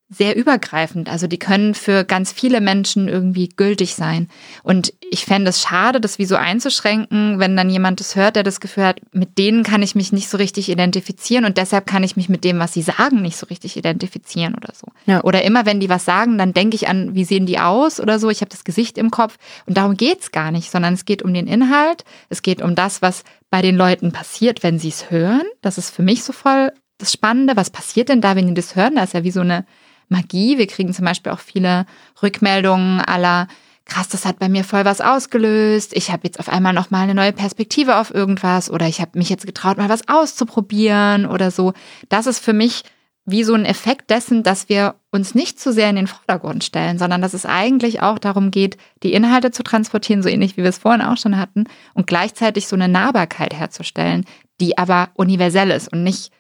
[0.09, 1.09] sehr übergreifend.
[1.09, 4.29] Also die können für ganz viele Menschen irgendwie gültig sein.
[4.63, 8.43] Und ich fände es schade, das wie so einzuschränken, wenn dann jemand das hört, der
[8.43, 12.03] das Gefühl hat, mit denen kann ich mich nicht so richtig identifizieren und deshalb kann
[12.03, 14.87] ich mich mit dem, was sie sagen, nicht so richtig identifizieren oder so.
[15.07, 15.23] Ja.
[15.25, 18.17] Oder immer, wenn die was sagen, dann denke ich an, wie sehen die aus oder
[18.17, 18.29] so.
[18.29, 19.37] Ich habe das Gesicht im Kopf.
[19.65, 22.05] Und darum geht's gar nicht, sondern es geht um den Inhalt.
[22.29, 25.43] Es geht um das, was bei den Leuten passiert, wenn sie es hören.
[25.61, 27.57] Das ist für mich so voll das Spannende.
[27.57, 28.95] Was passiert denn da, wenn die das hören?
[28.95, 29.65] Da ist ja wie so eine
[30.09, 30.57] Magie.
[30.57, 31.85] Wir kriegen zum Beispiel auch viele
[32.21, 33.47] Rückmeldungen aller,
[33.85, 35.95] krass, das hat bei mir voll was ausgelöst.
[35.95, 39.17] Ich habe jetzt auf einmal noch mal eine neue Perspektive auf irgendwas oder ich habe
[39.17, 41.73] mich jetzt getraut, mal was auszuprobieren oder so.
[42.09, 42.83] Das ist für mich
[43.29, 46.97] wie so ein Effekt dessen, dass wir uns nicht zu sehr in den Vordergrund stellen,
[46.97, 50.69] sondern dass es eigentlich auch darum geht, die Inhalte zu transportieren, so ähnlich wie wir
[50.69, 54.23] es vorhin auch schon hatten, und gleichzeitig so eine Nahbarkeit herzustellen,
[54.61, 56.31] die aber universell ist und nicht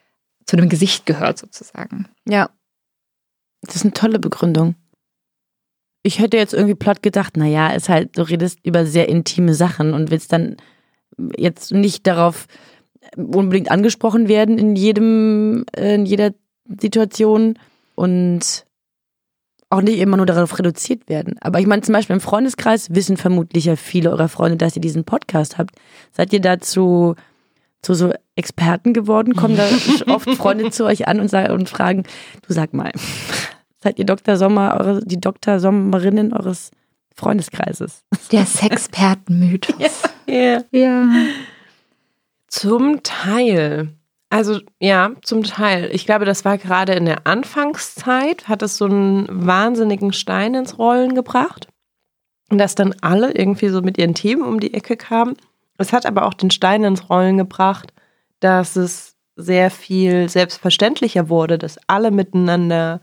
[0.45, 2.07] zu dem Gesicht gehört sozusagen.
[2.25, 2.49] Ja,
[3.61, 4.75] das ist eine tolle Begründung.
[6.03, 9.93] Ich hätte jetzt irgendwie platt gedacht, naja, ist halt, du redest über sehr intime Sachen
[9.93, 10.57] und willst dann
[11.37, 12.47] jetzt nicht darauf
[13.15, 16.31] unbedingt angesprochen werden in jedem, in jeder
[16.79, 17.57] Situation
[17.95, 18.65] und
[19.69, 21.35] auch nicht immer nur darauf reduziert werden.
[21.41, 24.81] Aber ich meine, zum Beispiel im Freundeskreis wissen vermutlich ja viele eurer Freunde, dass ihr
[24.81, 25.75] diesen Podcast habt.
[26.13, 27.15] Seid ihr dazu
[27.81, 29.35] zu so Experten geworden?
[29.35, 29.67] Kommen da
[30.13, 32.03] oft Freunde zu euch an und, sagen, und fragen,
[32.47, 32.91] du sag mal,
[33.83, 34.37] seid ihr Dr.
[34.37, 35.59] Sommer, eure, die Dr.
[35.59, 36.71] Sommerinnen eures
[37.15, 38.03] Freundeskreises?
[38.31, 40.03] Der Sexpertenmythos.
[40.29, 40.61] Ja.
[40.71, 41.05] ja.
[42.47, 43.93] Zum Teil.
[44.29, 45.89] Also ja, zum Teil.
[45.93, 50.77] Ich glaube, das war gerade in der Anfangszeit, hat es so einen wahnsinnigen Stein ins
[50.77, 51.69] Rollen gebracht.
[52.49, 55.35] Und dass dann alle irgendwie so mit ihren Themen um die Ecke kamen.
[55.77, 57.93] Es hat aber auch den Stein ins Rollen gebracht,
[58.39, 63.01] dass es sehr viel selbstverständlicher wurde, dass alle miteinander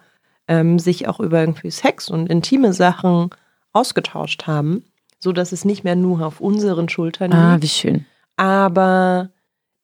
[0.48, 3.30] ähm, sich auch über irgendwie Sex und intime Sachen
[3.72, 4.84] ausgetauscht haben,
[5.18, 7.42] so dass es nicht mehr nur auf unseren Schultern liegt.
[7.42, 8.06] Ah, wie schön.
[8.36, 9.30] Aber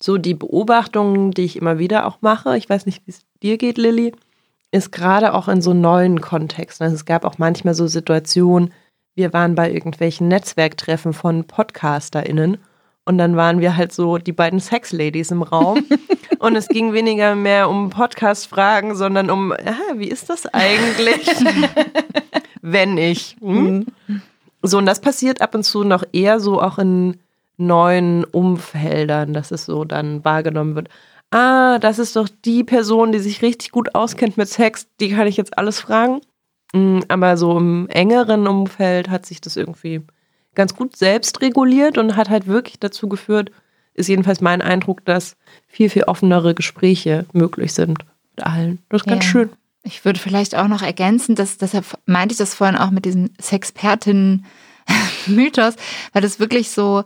[0.03, 3.59] so die Beobachtungen, die ich immer wieder auch mache, ich weiß nicht, wie es dir
[3.59, 4.13] geht, Lilly,
[4.73, 6.85] ist gerade auch in so neuen Kontexten.
[6.85, 8.73] Also es gab auch manchmal so Situationen,
[9.15, 12.59] wir waren bei irgendwelchen Netzwerktreffen von PodcasterInnen
[13.05, 15.85] und dann waren wir halt so die beiden Sexladies im Raum.
[16.39, 21.27] und es ging weniger mehr um Podcast-Fragen, sondern um, ah, wie ist das eigentlich,
[22.63, 23.37] wenn ich?
[23.41, 23.87] Hm?
[24.63, 27.17] So, und das passiert ab und zu noch eher so auch in
[27.57, 30.89] neuen Umfeldern, dass es so dann wahrgenommen wird.
[31.31, 35.27] Ah, das ist doch die Person, die sich richtig gut auskennt mit Sex, die kann
[35.27, 36.21] ich jetzt alles fragen.
[36.73, 40.03] Mm, Aber so im engeren Umfeld hat sich das irgendwie
[40.55, 43.51] ganz gut selbst reguliert und hat halt wirklich dazu geführt,
[43.95, 45.37] ist jedenfalls mein Eindruck, dass
[45.67, 47.99] viel, viel offenere Gespräche möglich sind
[48.37, 48.79] mit allen.
[48.89, 49.31] Das ist ganz Ja.
[49.31, 49.51] schön.
[49.83, 53.31] Ich würde vielleicht auch noch ergänzen, dass deshalb meinte ich das vorhin auch mit diesem
[53.41, 55.75] Sexpertin-Mythos,
[56.13, 57.05] weil das wirklich so,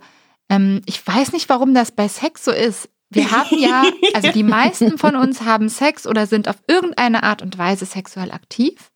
[0.48, 2.88] ähm, ich weiß nicht, warum das bei Sex so ist.
[3.11, 7.42] Wir haben ja, also die meisten von uns haben Sex oder sind auf irgendeine Art
[7.42, 8.90] und Weise sexuell aktiv.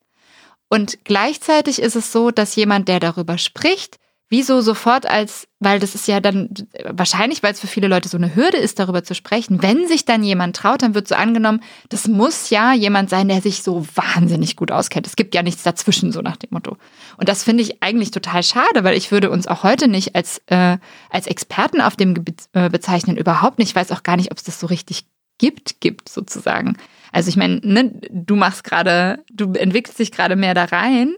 [0.69, 5.95] Und gleichzeitig ist es so, dass jemand, der darüber spricht, wieso sofort als, weil das
[5.95, 6.51] ist ja dann
[6.85, 9.62] wahrscheinlich, weil es für viele Leute so eine Hürde ist, darüber zu sprechen.
[9.62, 13.41] Wenn sich dann jemand traut, dann wird so angenommen, das muss ja jemand sein, der
[13.41, 15.07] sich so wahnsinnig gut auskennt.
[15.07, 16.77] Es gibt ja nichts dazwischen, so nach dem Motto.
[17.17, 20.43] Und das finde ich eigentlich total schade, weil ich würde uns auch heute nicht als,
[20.47, 20.77] äh,
[21.11, 23.71] als Experten auf dem Gebiet äh, bezeichnen, überhaupt nicht.
[23.71, 25.07] Ich weiß auch gar nicht, ob es das so richtig
[25.38, 26.77] gibt, gibt sozusagen.
[27.12, 31.14] Also ich meine, ne, du machst gerade, du entwickelst dich gerade mehr da rein.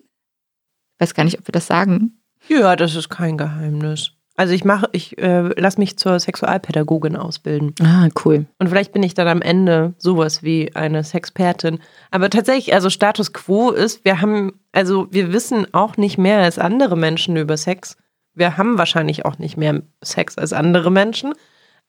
[0.98, 2.19] Weiß gar nicht, ob wir das sagen.
[2.48, 4.12] Ja, das ist kein Geheimnis.
[4.40, 7.74] Also ich mache, ich äh, lasse mich zur Sexualpädagogin ausbilden.
[7.82, 8.46] Ah, cool.
[8.58, 11.78] Und vielleicht bin ich dann am Ende sowas wie eine Sexpertin.
[12.10, 16.58] Aber tatsächlich, also Status quo ist, wir haben, also wir wissen auch nicht mehr als
[16.58, 17.98] andere Menschen über Sex.
[18.34, 21.34] Wir haben wahrscheinlich auch nicht mehr Sex als andere Menschen.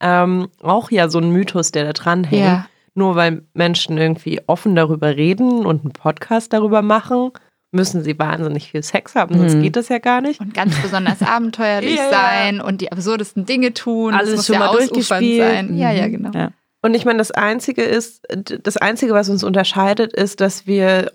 [0.01, 2.43] Ähm, auch ja so ein Mythos, der da dran hängt.
[2.43, 2.65] Ja.
[2.95, 7.31] Nur weil Menschen irgendwie offen darüber reden und einen Podcast darüber machen,
[7.71, 9.61] müssen sie wahnsinnig viel Sex haben, sonst Mhm.
[9.63, 10.39] geht das ja gar nicht.
[10.41, 12.09] Und ganz besonders abenteuerlich Ja, ja.
[12.11, 14.13] sein und die absurdesten Dinge tun.
[14.13, 15.41] Alles das muss schon ja mal durchgespielt.
[15.41, 15.77] sein.
[15.77, 16.11] Ja, ja, Mhm.
[16.11, 16.31] genau.
[16.37, 16.51] Ja.
[16.81, 18.23] Und ich meine, das Einzige ist,
[18.63, 21.11] das Einzige, was uns unterscheidet, ist, dass wir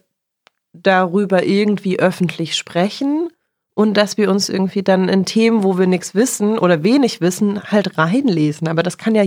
[0.73, 3.31] darüber irgendwie öffentlich sprechen
[3.75, 7.63] und dass wir uns irgendwie dann in Themen, wo wir nichts wissen oder wenig wissen,
[7.65, 8.69] halt reinlesen.
[8.69, 9.25] Aber das kann ja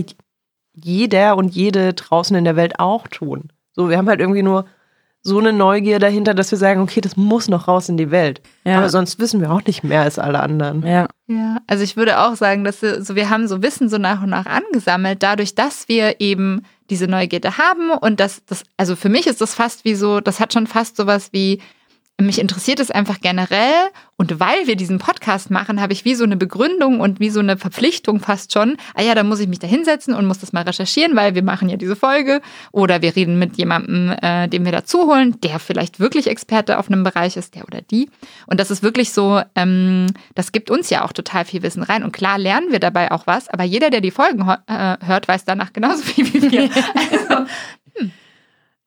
[0.74, 3.48] jeder und jede draußen in der Welt auch tun.
[3.72, 4.64] So, wir haben halt irgendwie nur
[5.22, 8.40] so eine Neugier dahinter, dass wir sagen, okay, das muss noch raus in die Welt.
[8.64, 8.78] Ja.
[8.78, 10.86] Aber sonst wissen wir auch nicht mehr als alle anderen.
[10.86, 11.06] ja.
[11.26, 14.20] Ja, also ich würde auch sagen, dass wir, so, wir haben so Wissen so nach
[14.20, 19.08] und nach angesammelt, dadurch, dass wir eben diese Neugierde haben und das, das, also für
[19.08, 21.60] mich ist das fast wie so, das hat schon fast sowas wie,
[22.20, 26.24] mich interessiert es einfach generell und weil wir diesen Podcast machen, habe ich wie so
[26.24, 28.76] eine Begründung und wie so eine Verpflichtung fast schon.
[28.94, 31.42] Ah ja, da muss ich mich da hinsetzen und muss das mal recherchieren, weil wir
[31.42, 35.58] machen ja diese Folge oder wir reden mit jemandem, äh, den wir dazu holen, der
[35.58, 38.10] vielleicht wirklich Experte auf einem Bereich ist, der oder die.
[38.46, 42.04] Und das ist wirklich so, ähm, das gibt uns ja auch total viel Wissen rein.
[42.04, 45.46] Und klar lernen wir dabei auch was, aber jeder, der die Folgen äh, hört, weiß
[45.46, 46.70] danach genauso viel wie wir.
[47.10, 47.46] Also,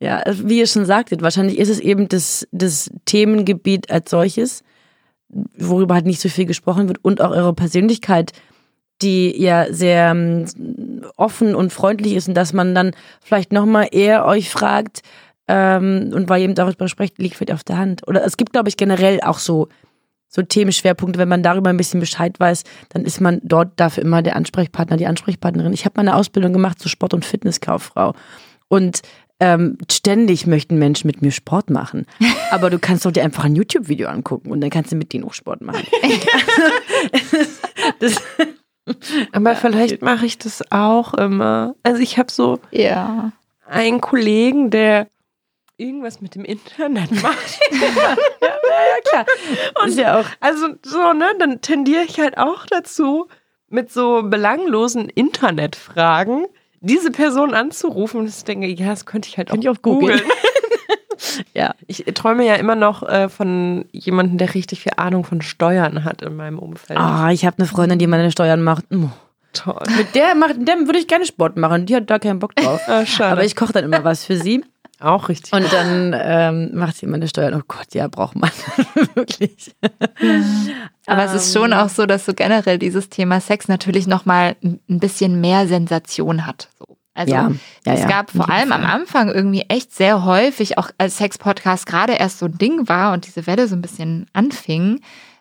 [0.03, 4.61] Ja, also wie ihr schon sagtet, wahrscheinlich ist es eben das, das Themengebiet als solches,
[5.29, 8.33] worüber halt nicht so viel gesprochen wird und auch eure Persönlichkeit,
[9.01, 10.43] die ja sehr ähm,
[11.15, 15.03] offen und freundlich ist und dass man dann vielleicht nochmal eher euch fragt
[15.47, 18.05] ähm, und weil ihr eben darüber sprecht, liegt vielleicht auf der Hand.
[18.05, 19.69] Oder es gibt, glaube ich, generell auch so,
[20.27, 24.21] so Themenschwerpunkte, wenn man darüber ein bisschen Bescheid weiß, dann ist man dort dafür immer
[24.21, 25.71] der Ansprechpartner, die Ansprechpartnerin.
[25.71, 28.13] Ich habe meine Ausbildung gemacht zur Sport- und Fitnesskauffrau
[28.67, 29.01] und
[29.43, 32.05] ähm, ständig möchten Menschen mit mir Sport machen.
[32.51, 35.25] Aber du kannst doch dir einfach ein YouTube-Video angucken und dann kannst du mit denen
[35.25, 35.85] auch Sport machen.
[37.99, 38.21] das,
[39.33, 41.75] Aber vielleicht mache ich das auch immer.
[41.83, 43.33] Also ich habe so ja.
[43.67, 45.07] einen Kollegen, der
[45.75, 47.59] irgendwas mit dem Internet macht.
[49.09, 49.25] klar.
[49.85, 50.25] ist ja auch.
[50.39, 53.27] Also so, ne, dann tendiere ich halt auch dazu,
[53.67, 56.45] mit so belanglosen Internetfragen
[56.83, 59.81] diese Person anzurufen und ich denke, ja, das könnte ich halt Könnte auch ich auch
[59.81, 60.21] googeln.
[61.53, 61.73] Ja.
[61.87, 66.21] Ich träume ja immer noch äh, von jemandem, der richtig viel Ahnung von Steuern hat
[66.21, 66.99] in meinem Umfeld.
[66.99, 68.85] Ah, ich habe eine Freundin, die meine Steuern macht.
[68.93, 69.09] Oh.
[69.53, 69.81] Toll.
[69.97, 71.85] Mit der, macht, mit der würde ich gerne Sport machen.
[71.85, 72.81] Die hat da keinen Bock drauf.
[72.87, 73.05] Ah.
[73.31, 74.65] Aber ich koche dann immer was für sie.
[74.99, 75.53] auch richtig.
[75.53, 77.53] Und dann ähm, macht sie meine Steuern.
[77.55, 78.51] Oh Gott, ja, braucht man.
[79.13, 79.73] Wirklich.
[81.05, 84.79] Aber es ist schon auch so, dass so generell dieses Thema Sex natürlich nochmal ein
[84.89, 86.69] ein bisschen mehr Sensation hat.
[86.79, 86.97] So.
[87.13, 87.51] Also Ja,
[87.85, 88.83] ja, es ja, gab vor allem am.
[88.83, 93.27] Anfang irgendwie echt sehr häufig, auch als Sex-Podcast gerade erst so ein Ding war und
[93.27, 94.99] diese Welle so ein bisschen anfing,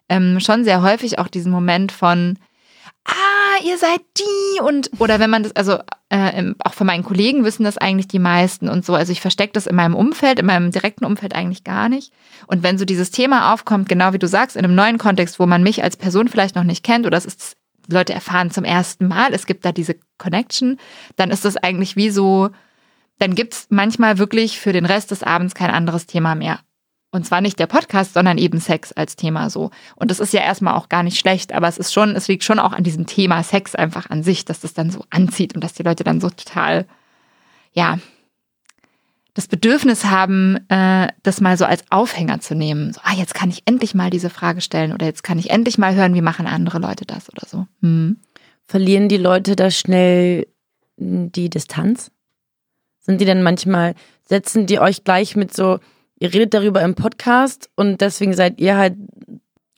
[0.08, 2.38] ähm, schon sehr häufig auch diesen Moment von
[3.04, 3.12] Ah,
[3.62, 7.64] ihr seid die und oder wenn man das, also äh, auch von meinen Kollegen wissen
[7.64, 8.94] das eigentlich die meisten und so.
[8.94, 12.12] Also ich verstecke das in meinem Umfeld, in meinem direkten Umfeld eigentlich gar nicht.
[12.46, 15.46] Und wenn so dieses Thema aufkommt, genau wie du sagst, in einem neuen Kontext, wo
[15.46, 17.56] man mich als Person vielleicht noch nicht kennt oder es ist,
[17.88, 20.78] Leute erfahren zum ersten Mal, es gibt da diese Connection,
[21.16, 22.50] dann ist das eigentlich wie so,
[23.18, 26.60] dann gibt's manchmal wirklich für den Rest des Abends kein anderes Thema mehr.
[27.14, 29.70] Und zwar nicht der Podcast, sondern eben Sex als Thema so.
[29.96, 32.42] Und das ist ja erstmal auch gar nicht schlecht, aber es ist schon, es liegt
[32.42, 35.62] schon auch an diesem Thema Sex einfach an sich, dass das dann so anzieht und
[35.62, 36.86] dass die Leute dann so total,
[37.72, 37.98] ja,
[39.34, 42.94] das Bedürfnis haben, äh, das mal so als Aufhänger zu nehmen.
[42.94, 45.76] So, ah, jetzt kann ich endlich mal diese Frage stellen oder jetzt kann ich endlich
[45.76, 47.66] mal hören, wie machen andere Leute das oder so.
[47.82, 48.20] Hm.
[48.66, 50.46] Verlieren die Leute da schnell
[50.96, 52.10] die Distanz?
[53.00, 53.94] Sind die dann manchmal,
[54.24, 55.78] setzen die euch gleich mit so,
[56.22, 58.94] ihr redet darüber im Podcast und deswegen seid ihr halt,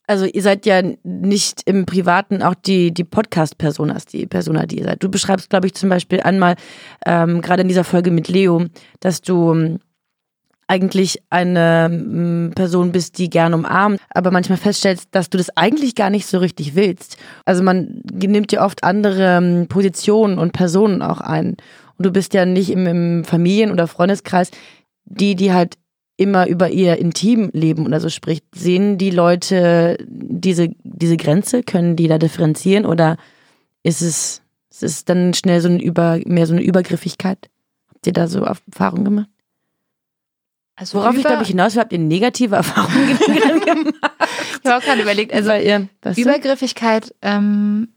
[0.06, 4.84] also ihr seid ja nicht im Privaten auch die, die Podcast-Personas, die Persona, die ihr
[4.84, 5.02] seid.
[5.02, 6.56] Du beschreibst, glaube ich, zum Beispiel einmal,
[7.06, 8.66] ähm, gerade in dieser Folge mit Leo,
[9.00, 9.78] dass du ähm,
[10.66, 15.94] eigentlich eine ähm, Person bist, die gern umarmt, aber manchmal feststellst, dass du das eigentlich
[15.94, 17.16] gar nicht so richtig willst.
[17.46, 21.56] Also man nimmt ja oft andere ähm, Positionen und Personen auch ein.
[21.96, 24.50] Und du bist ja nicht im, im Familien- oder Freundeskreis
[25.06, 25.76] die, die halt
[26.16, 28.44] immer über ihr Intimleben oder so spricht.
[28.54, 31.62] Sehen die Leute diese, diese Grenze?
[31.62, 33.16] Können die da differenzieren oder
[33.82, 37.50] ist es, ist es dann schnell so ein über, mehr so eine Übergriffigkeit?
[37.88, 39.28] Habt ihr da so Erfahrungen gemacht?
[40.76, 43.94] Also Worauf ich glaube ich hinaus will, habt ihr negative Erfahrungen gemacht?
[44.62, 47.88] Ich habe auch gerade überlegt, also ihr, Übergriffigkeit, ähm,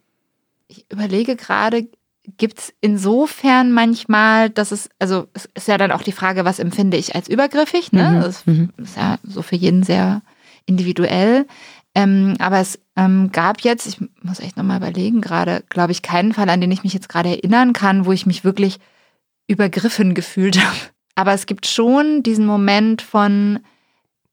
[0.67, 1.87] ich überlege gerade,
[2.37, 6.97] gibt's insofern manchmal, dass es, also es ist ja dann auch die Frage, was empfinde
[6.97, 8.09] ich als übergriffig, ne?
[8.11, 8.69] Mhm, Das mhm.
[8.77, 10.21] ist ja so für jeden sehr
[10.65, 11.47] individuell.
[11.95, 16.33] Ähm, aber es ähm, gab jetzt, ich muss echt nochmal überlegen, gerade, glaube ich, keinen
[16.33, 18.77] Fall, an den ich mich jetzt gerade erinnern kann, wo ich mich wirklich
[19.47, 20.77] übergriffen gefühlt habe.
[21.15, 23.59] Aber es gibt schon diesen Moment von,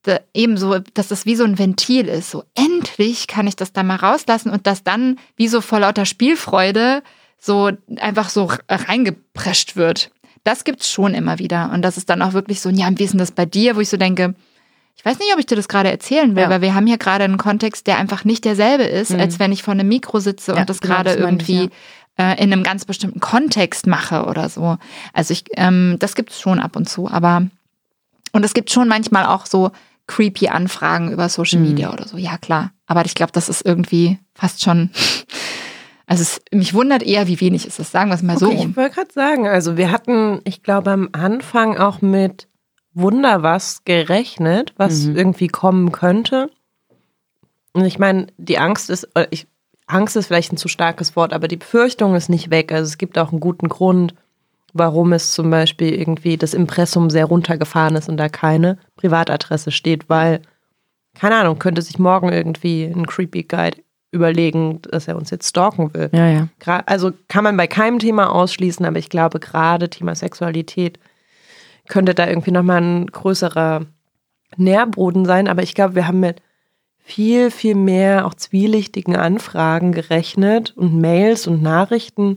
[0.03, 2.29] da- eben so, dass das wie so ein Ventil ist.
[2.29, 6.05] So endlich kann ich das da mal rauslassen und das dann wie so vor lauter
[6.05, 7.01] Spielfreude
[7.45, 10.11] so einfach so reingeprescht wird.
[10.43, 11.71] Das gibt's schon immer wieder.
[11.73, 13.79] Und das ist dann auch wirklich so, ja, wie ist denn das bei dir, wo
[13.79, 14.35] ich so denke,
[14.97, 16.49] ich weiß nicht, ob ich dir das gerade erzählen will, Ja.
[16.49, 19.19] weil wir haben hier gerade einen Kontext, der einfach nicht derselbe ist, Mhm.
[19.19, 21.75] als wenn ich vor einem Mikro sitze Ja, und das genau, gerade meinte ich, irgendwie
[22.17, 24.77] äh, in einem ganz bestimmten Kontext mache oder so.
[25.13, 27.47] Also ich, ähm, das gibt's schon ab und zu, aber
[28.31, 29.71] und es gibt schon manchmal auch so
[30.07, 31.67] creepy Anfragen über Social Mhm.
[31.69, 32.17] Media oder so.
[32.17, 32.71] Ja, klar.
[32.87, 34.91] Aber ich glaube, das ist irgendwie fast schon.
[36.07, 37.91] Also es, mich wundert eher, wie wenig ist es.
[37.91, 38.55] Sagen wir es mal so rum.
[38.71, 42.47] ich wollte gerade sagen, also wir hatten, ich glaube, am Anfang auch mit
[42.93, 45.15] Wunder was gerechnet, was Mhm.
[45.17, 46.49] irgendwie kommen könnte.
[47.73, 49.47] Und ich meine, die Angst ist, äh, ich,
[49.87, 52.71] Angst ist vielleicht ein zu starkes Wort, aber die Befürchtung ist nicht weg.
[52.71, 54.13] Also es gibt auch einen guten Grund,
[54.73, 60.09] warum es zum Beispiel irgendwie das Impressum sehr runtergefahren ist und da keine Privatadresse steht,
[60.09, 60.41] weil,
[61.15, 63.77] keine Ahnung, könnte sich morgen irgendwie ein Creepy Guide
[64.15, 66.09] überlegen, dass er uns jetzt stalken will.
[66.13, 66.47] Ja, ja.
[66.85, 70.99] Also kann man bei keinem Thema ausschließen, aber ich glaube, gerade Thema Sexualität
[71.87, 73.85] könnte da irgendwie nochmal ein größerer
[74.57, 75.47] Nährboden sein.
[75.47, 76.41] Aber ich glaube, wir haben mit
[76.99, 82.35] viel, viel mehr auch zwielichtigen Anfragen gerechnet und Mails und Nachrichten,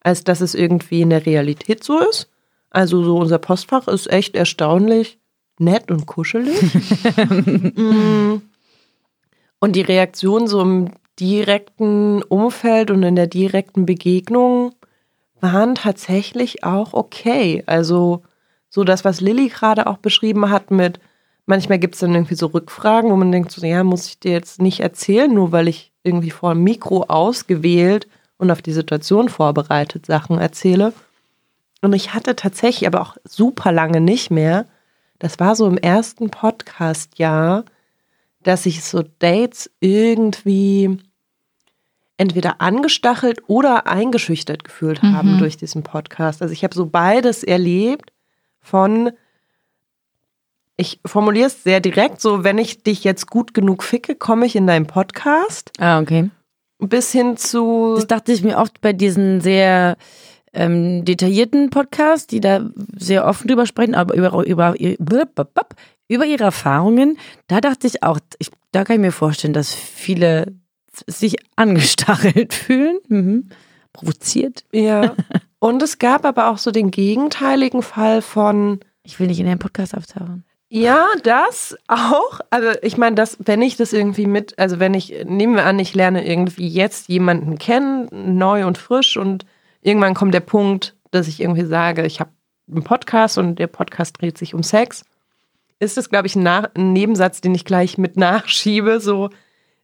[0.00, 2.28] als dass es irgendwie in der Realität so ist.
[2.70, 5.18] Also so unser Postfach ist echt erstaunlich
[5.58, 6.58] nett und kuschelig.
[7.76, 8.42] Mm.
[9.58, 10.90] und die Reaktion so im
[11.20, 14.72] direkten Umfeld und in der direkten Begegnung
[15.40, 17.62] waren tatsächlich auch okay.
[17.66, 18.22] Also
[18.68, 20.98] so das, was Lilly gerade auch beschrieben hat mit,
[21.46, 24.32] manchmal gibt es dann irgendwie so Rückfragen, wo man denkt, so, ja, muss ich dir
[24.32, 28.08] jetzt nicht erzählen, nur weil ich irgendwie vor dem Mikro ausgewählt
[28.38, 30.92] und auf die Situation vorbereitet Sachen erzähle.
[31.82, 34.66] Und ich hatte tatsächlich aber auch super lange nicht mehr.
[35.18, 37.64] Das war so im ersten Podcast-Jahr,
[38.42, 40.98] dass ich so Dates irgendwie
[42.20, 46.42] entweder angestachelt oder eingeschüchtert gefühlt haben durch diesen Podcast.
[46.42, 48.12] Also ich habe so beides erlebt
[48.60, 49.10] von,
[50.76, 54.54] ich formuliere es sehr direkt, so wenn ich dich jetzt gut genug ficke, komme ich
[54.54, 56.30] in deinen Podcast, Ah, okay.
[56.78, 59.96] bis hin zu, Das dachte ich mir oft bei diesen sehr
[60.52, 67.18] ähm, detaillierten Podcasts, die da sehr offen drüber sprechen, aber über, über, über ihre Erfahrungen,
[67.46, 70.52] da dachte ich auch, ich, da kann ich mir vorstellen, dass viele
[71.06, 73.48] sich angestachelt fühlen, mhm.
[73.92, 74.64] provoziert.
[74.72, 75.14] ja.
[75.62, 79.58] Und es gab aber auch so den gegenteiligen Fall von, Ich will nicht in den
[79.58, 80.44] Podcast auftauchen.
[80.70, 82.40] Ja, das auch.
[82.48, 85.78] Also ich meine, das, wenn ich das irgendwie mit, also wenn ich, nehmen wir an,
[85.78, 89.44] ich lerne irgendwie jetzt jemanden kennen, neu und frisch und
[89.82, 92.30] irgendwann kommt der Punkt, dass ich irgendwie sage, ich habe
[92.70, 95.04] einen Podcast und der Podcast dreht sich um Sex,
[95.80, 99.00] ist das, glaube ich, ein, ein Nebensatz, den ich gleich mit nachschiebe.
[99.00, 99.30] So,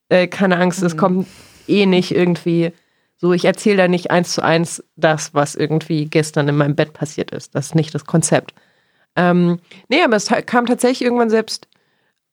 [0.09, 1.27] äh, keine Angst, es kommt
[1.67, 2.73] eh nicht irgendwie
[3.19, 6.93] so, ich erzähle da nicht eins zu eins das, was irgendwie gestern in meinem Bett
[6.93, 7.55] passiert ist.
[7.55, 8.55] Das ist nicht das Konzept.
[9.17, 11.67] Ähm, nee, aber es kam tatsächlich irgendwann selbst,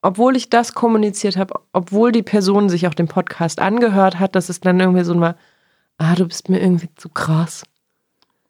[0.02, 4.50] obwohl ich das kommuniziert habe, obwohl die Person sich auch den Podcast angehört hat, dass
[4.50, 5.38] es dann irgendwie so war,
[5.98, 7.64] ah, du bist mir irgendwie zu krass.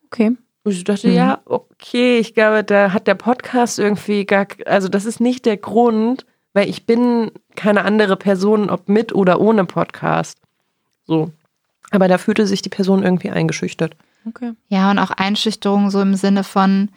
[0.08, 0.36] Okay.
[0.64, 5.06] Und ich dachte, ja, okay, ich glaube, da hat der Podcast irgendwie gar, also das
[5.06, 10.38] ist nicht der Grund, weil ich bin keine andere Person, ob mit oder ohne Podcast.
[11.06, 11.32] So.
[11.92, 13.96] Aber da fühlte sich die Person irgendwie eingeschüchtert.
[14.28, 14.54] Okay.
[14.70, 16.90] Ja, und auch Einschüchterung so im Sinne von,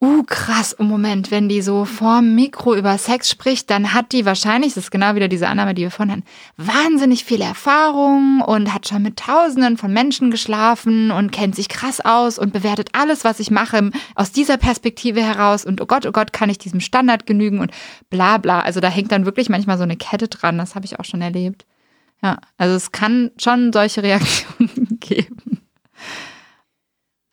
[0.00, 4.26] uh, krass, im Moment, wenn die so vorm Mikro über Sex spricht, dann hat die
[4.26, 6.24] wahrscheinlich, das ist genau wieder diese Annahme, die wir vorhin hatten,
[6.56, 12.00] wahnsinnig viel Erfahrung und hat schon mit Tausenden von Menschen geschlafen und kennt sich krass
[12.00, 16.12] aus und bewertet alles, was ich mache, aus dieser Perspektive heraus und oh Gott, oh
[16.12, 17.70] Gott, kann ich diesem Standard genügen und
[18.10, 18.60] bla bla.
[18.60, 21.22] Also da hängt dann wirklich manchmal so eine Kette dran, das habe ich auch schon
[21.22, 21.64] erlebt.
[22.22, 24.75] Ja, also es kann schon solche Reaktionen.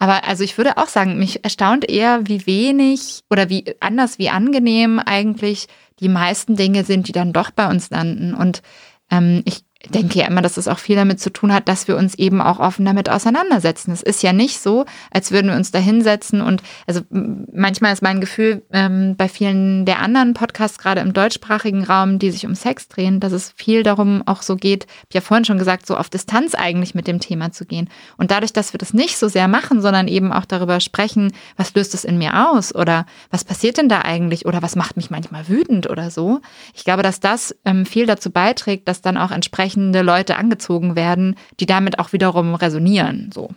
[0.03, 4.29] Aber also ich würde auch sagen, mich erstaunt eher, wie wenig oder wie anders, wie
[4.29, 5.67] angenehm eigentlich
[6.01, 8.33] die meisten Dinge sind, die dann doch bei uns landen.
[8.33, 8.61] Und
[9.09, 11.97] ähm, ich denke ja immer, dass es auch viel damit zu tun hat, dass wir
[11.97, 13.91] uns eben auch offen damit auseinandersetzen.
[13.91, 18.01] Es ist ja nicht so, als würden wir uns da hinsetzen und also manchmal ist
[18.01, 22.55] mein Gefühl ähm, bei vielen der anderen Podcasts, gerade im deutschsprachigen Raum, die sich um
[22.55, 25.97] Sex drehen, dass es viel darum auch so geht, ich ja vorhin schon gesagt, so
[25.97, 27.89] auf Distanz eigentlich mit dem Thema zu gehen.
[28.17, 31.73] Und dadurch, dass wir das nicht so sehr machen, sondern eben auch darüber sprechen, was
[31.75, 35.09] löst es in mir aus oder was passiert denn da eigentlich oder was macht mich
[35.09, 36.39] manchmal wütend oder so.
[36.73, 39.31] Ich glaube, dass das ähm, viel dazu beiträgt, dass dann auch
[39.73, 43.31] entsprechende Leute angezogen werden, die damit auch wiederum resonieren.
[43.33, 43.49] So.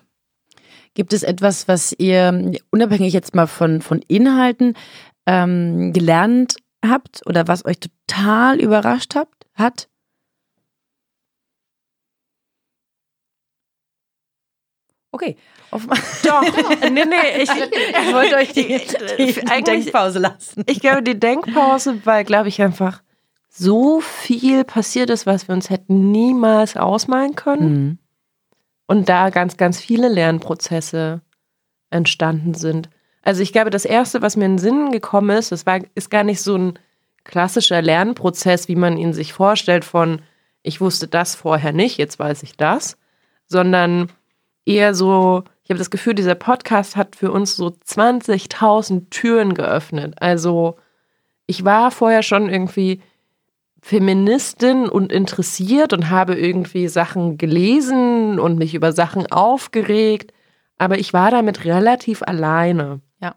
[0.94, 4.74] Gibt es etwas, was ihr unabhängig jetzt mal von, von Inhalten
[5.26, 9.88] ähm, gelernt habt oder was euch total überrascht habt, hat?
[15.12, 15.36] Okay.
[15.70, 15.86] Auf
[16.24, 16.42] Doch,
[16.90, 18.66] nee, nee, ich, ich wollte euch die,
[19.18, 20.62] die, die eigentlich, Denkpause lassen.
[20.66, 23.02] ich glaube, die Denkpause, weil, glaube ich, einfach
[23.58, 27.68] so viel passiert ist, was wir uns hätten niemals ausmalen können.
[27.68, 27.98] Mhm.
[28.86, 31.22] Und da ganz, ganz viele Lernprozesse
[31.90, 32.90] entstanden sind.
[33.22, 36.10] Also ich glaube, das Erste, was mir in den Sinn gekommen ist, das war, ist
[36.10, 36.78] gar nicht so ein
[37.24, 40.22] klassischer Lernprozess, wie man ihn sich vorstellt von,
[40.62, 42.98] ich wusste das vorher nicht, jetzt weiß ich das,
[43.46, 44.12] sondern
[44.64, 50.14] eher so, ich habe das Gefühl, dieser Podcast hat für uns so 20.000 Türen geöffnet.
[50.20, 50.76] Also
[51.46, 53.00] ich war vorher schon irgendwie
[53.86, 60.32] Feministin und interessiert und habe irgendwie Sachen gelesen und mich über Sachen aufgeregt,
[60.76, 63.00] aber ich war damit relativ alleine.
[63.20, 63.36] Ja.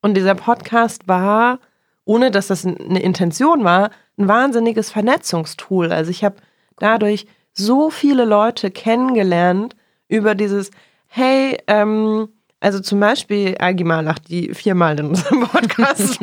[0.00, 1.58] Und dieser Podcast war,
[2.04, 5.90] ohne dass das eine Intention war, ein wahnsinniges Vernetzungstool.
[5.90, 6.36] Also ich habe
[6.78, 9.74] dadurch so viele Leute kennengelernt
[10.06, 10.70] über dieses,
[11.08, 12.28] hey, ähm,
[12.60, 16.18] also zum Beispiel Algima lacht die viermal in unserem Podcast.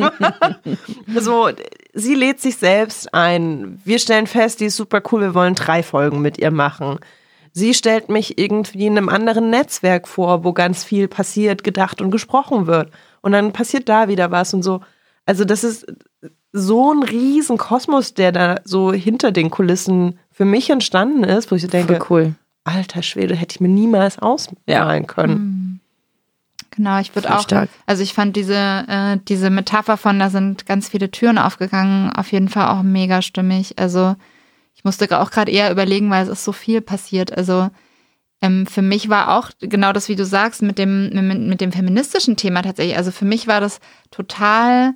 [1.15, 1.49] so,
[1.93, 3.79] sie lädt sich selbst ein.
[3.85, 6.99] Wir stellen fest, die ist super cool, wir wollen drei Folgen mit ihr machen.
[7.53, 12.11] Sie stellt mich irgendwie in einem anderen Netzwerk vor, wo ganz viel passiert, gedacht und
[12.11, 12.91] gesprochen wird.
[13.21, 14.81] Und dann passiert da wieder was und so.
[15.25, 15.85] Also das ist
[16.51, 21.55] so ein riesen Kosmos, der da so hinter den Kulissen für mich entstanden ist, wo
[21.55, 22.35] ich so denke, cool.
[22.65, 25.54] alter Schwede, hätte ich mir niemals ausmalen können.
[26.75, 27.69] Genau, ich würde auch, stark.
[27.85, 32.31] also ich fand diese, äh, diese Metapher von, da sind ganz viele Türen aufgegangen, auf
[32.31, 33.79] jeden Fall auch mega stimmig.
[33.79, 34.15] Also
[34.75, 37.35] ich musste auch gerade eher überlegen, weil es ist so viel passiert.
[37.35, 37.69] Also
[38.41, 41.71] ähm, für mich war auch genau das, wie du sagst, mit dem, mit, mit dem
[41.71, 42.97] feministischen Thema tatsächlich.
[42.97, 43.79] Also für mich war das
[44.11, 44.93] total,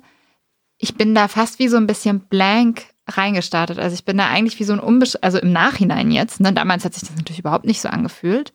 [0.76, 3.78] ich bin da fast wie so ein bisschen blank reingestartet.
[3.78, 6.84] Also ich bin da eigentlich wie so ein unbesch also im Nachhinein jetzt, ne, damals
[6.84, 8.52] hat sich das natürlich überhaupt nicht so angefühlt,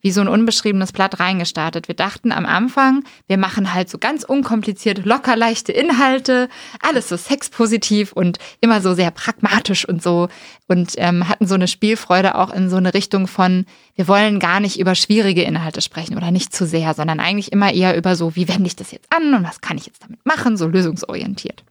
[0.00, 1.88] wie so ein unbeschriebenes Blatt reingestartet.
[1.88, 6.48] Wir dachten am Anfang, wir machen halt so ganz unkompliziert, locker leichte Inhalte,
[6.80, 10.28] alles so sexpositiv und immer so sehr pragmatisch und so
[10.68, 14.60] und ähm, hatten so eine Spielfreude auch in so eine Richtung von, wir wollen gar
[14.60, 18.36] nicht über schwierige Inhalte sprechen oder nicht zu sehr, sondern eigentlich immer eher über so,
[18.36, 21.64] wie wende ich das jetzt an und was kann ich jetzt damit machen, so lösungsorientiert.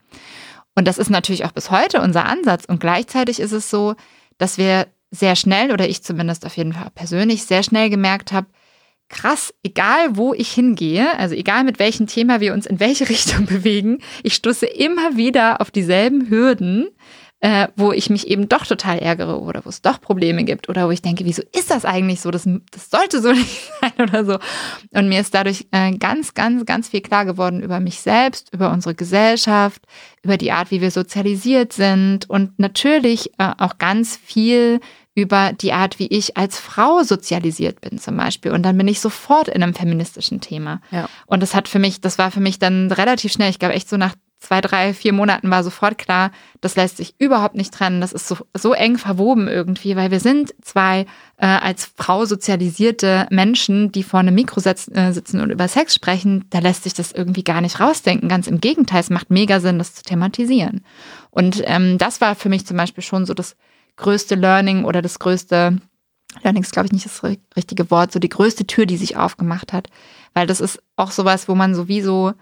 [0.74, 3.96] Und das ist natürlich auch bis heute unser Ansatz und gleichzeitig ist es so,
[4.36, 8.46] dass wir sehr schnell, oder ich zumindest auf jeden Fall persönlich, sehr schnell gemerkt habe,
[9.08, 13.46] krass, egal wo ich hingehe, also egal mit welchem Thema wir uns in welche Richtung
[13.46, 16.88] bewegen, ich stoße immer wieder auf dieselben Hürden,
[17.40, 20.88] äh, wo ich mich eben doch total ärgere oder wo es doch Probleme gibt oder
[20.88, 22.32] wo ich denke, wieso ist das eigentlich so?
[22.32, 24.38] Das, das sollte so nicht sein oder so.
[24.92, 28.72] Und mir ist dadurch äh, ganz, ganz, ganz viel klar geworden über mich selbst, über
[28.72, 29.82] unsere Gesellschaft,
[30.22, 34.80] über die Art, wie wir sozialisiert sind und natürlich äh, auch ganz viel
[35.18, 38.52] über die Art, wie ich als Frau sozialisiert bin zum Beispiel.
[38.52, 40.80] Und dann bin ich sofort in einem feministischen Thema.
[40.92, 41.08] Ja.
[41.26, 43.88] Und das hat für mich, das war für mich dann relativ schnell, ich glaube echt
[43.88, 48.00] so nach zwei, drei, vier Monaten war sofort klar, das lässt sich überhaupt nicht trennen.
[48.00, 51.06] Das ist so, so eng verwoben irgendwie, weil wir sind zwei
[51.38, 55.96] äh, als Frau sozialisierte Menschen, die vor einem Mikro setz, äh, sitzen und über Sex
[55.96, 56.44] sprechen.
[56.50, 58.28] Da lässt sich das irgendwie gar nicht rausdenken.
[58.28, 60.84] Ganz im Gegenteil, es macht mega Sinn, das zu thematisieren.
[61.30, 63.56] Und ähm, das war für mich zum Beispiel schon so das
[63.98, 65.78] größte Learning oder das größte
[66.42, 67.22] Learning ist, glaube ich, nicht das
[67.56, 69.88] richtige Wort, so die größte Tür, die sich aufgemacht hat.
[70.34, 72.34] Weil das ist auch sowas, wo man sowieso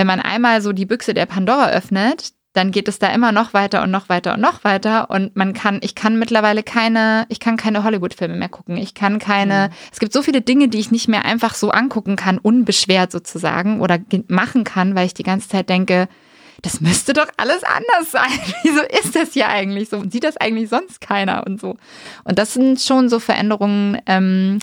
[0.00, 3.52] wenn man einmal so die Büchse der Pandora öffnet, dann geht es da immer noch
[3.52, 7.38] weiter und noch weiter und noch weiter und man kann, ich kann mittlerweile keine, ich
[7.38, 8.78] kann keine Hollywood-Filme mehr gucken.
[8.78, 9.74] Ich kann keine, mhm.
[9.92, 13.82] es gibt so viele Dinge, die ich nicht mehr einfach so angucken kann, unbeschwert sozusagen
[13.82, 13.98] oder
[14.28, 16.08] machen kann, weil ich die ganze Zeit denke,
[16.62, 18.30] das müsste doch alles anders sein.
[18.62, 20.02] Wieso ist das hier eigentlich so?
[20.08, 21.76] Sieht das eigentlich sonst keiner und so?
[22.24, 24.58] Und das sind schon so Veränderungen, ähm,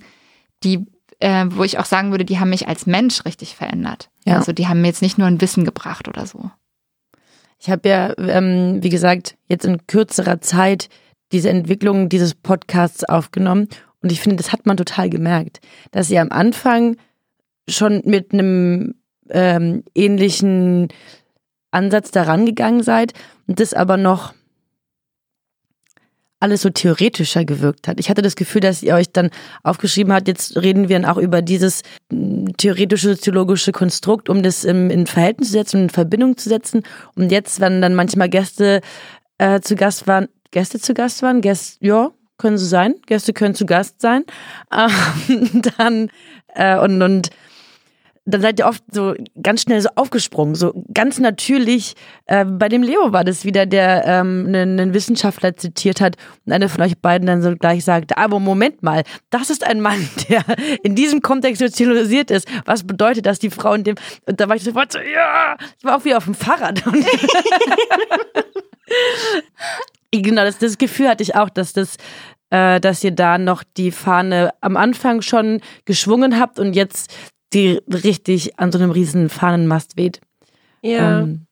[0.64, 0.86] die
[1.20, 4.10] äh, wo ich auch sagen würde, die haben mich als Mensch richtig verändert.
[4.26, 4.36] Ja.
[4.36, 6.52] Also die haben mir jetzt nicht nur ein Wissen gebracht oder so.
[7.60, 10.90] Ich habe ja, ähm, wie gesagt, jetzt in kürzerer Zeit
[11.32, 13.68] diese Entwicklung dieses Podcasts aufgenommen
[14.02, 15.60] und ich finde, das hat man total gemerkt,
[15.92, 16.98] dass ihr am Anfang
[17.68, 18.96] schon mit einem
[19.30, 20.90] ähm, ähnlichen
[21.72, 23.14] Ansatz daran gegangen seid
[23.48, 24.34] und das aber noch
[26.40, 28.00] alles so theoretischer gewirkt hat.
[28.00, 29.32] Ich hatte das Gefühl, dass ihr euch dann
[29.64, 34.64] aufgeschrieben habt, jetzt reden wir dann auch über dieses hm, theoretische soziologische Konstrukt, um das
[34.64, 36.84] im, in Verhältnis zu setzen, in Verbindung zu setzen.
[37.16, 38.82] Und jetzt, wenn dann manchmal Gäste
[39.40, 43.56] äh, zu Gast waren, Gäste zu Gast waren, Gäste, ja, können sie sein, Gäste können
[43.56, 44.24] zu Gast sein,
[44.72, 44.90] äh,
[45.78, 46.12] dann
[46.54, 47.32] äh, und und
[48.28, 51.96] dann seid ihr oft so ganz schnell so aufgesprungen, so ganz natürlich.
[52.26, 56.52] Äh, bei dem Leo war das wieder, der ähm, einen, einen Wissenschaftler zitiert hat und
[56.52, 60.10] einer von euch beiden dann so gleich sagte, aber Moment mal, das ist ein Mann,
[60.30, 60.44] der
[60.84, 62.48] in diesem Kontext sozialisiert ist.
[62.66, 63.96] Was bedeutet das, die Frau in dem...
[64.26, 66.84] Und da war ich sofort so, ja, ich war auch wieder auf dem Fahrrad.
[70.12, 71.96] genau, das, das Gefühl hatte ich auch, dass das
[72.50, 77.14] äh, dass ihr da noch die Fahne am Anfang schon geschwungen habt und jetzt
[77.54, 80.22] die richtig an so einem riesen Fahnenmast weht.
[80.82, 81.22] Ja.
[81.22, 81.48] Ähm,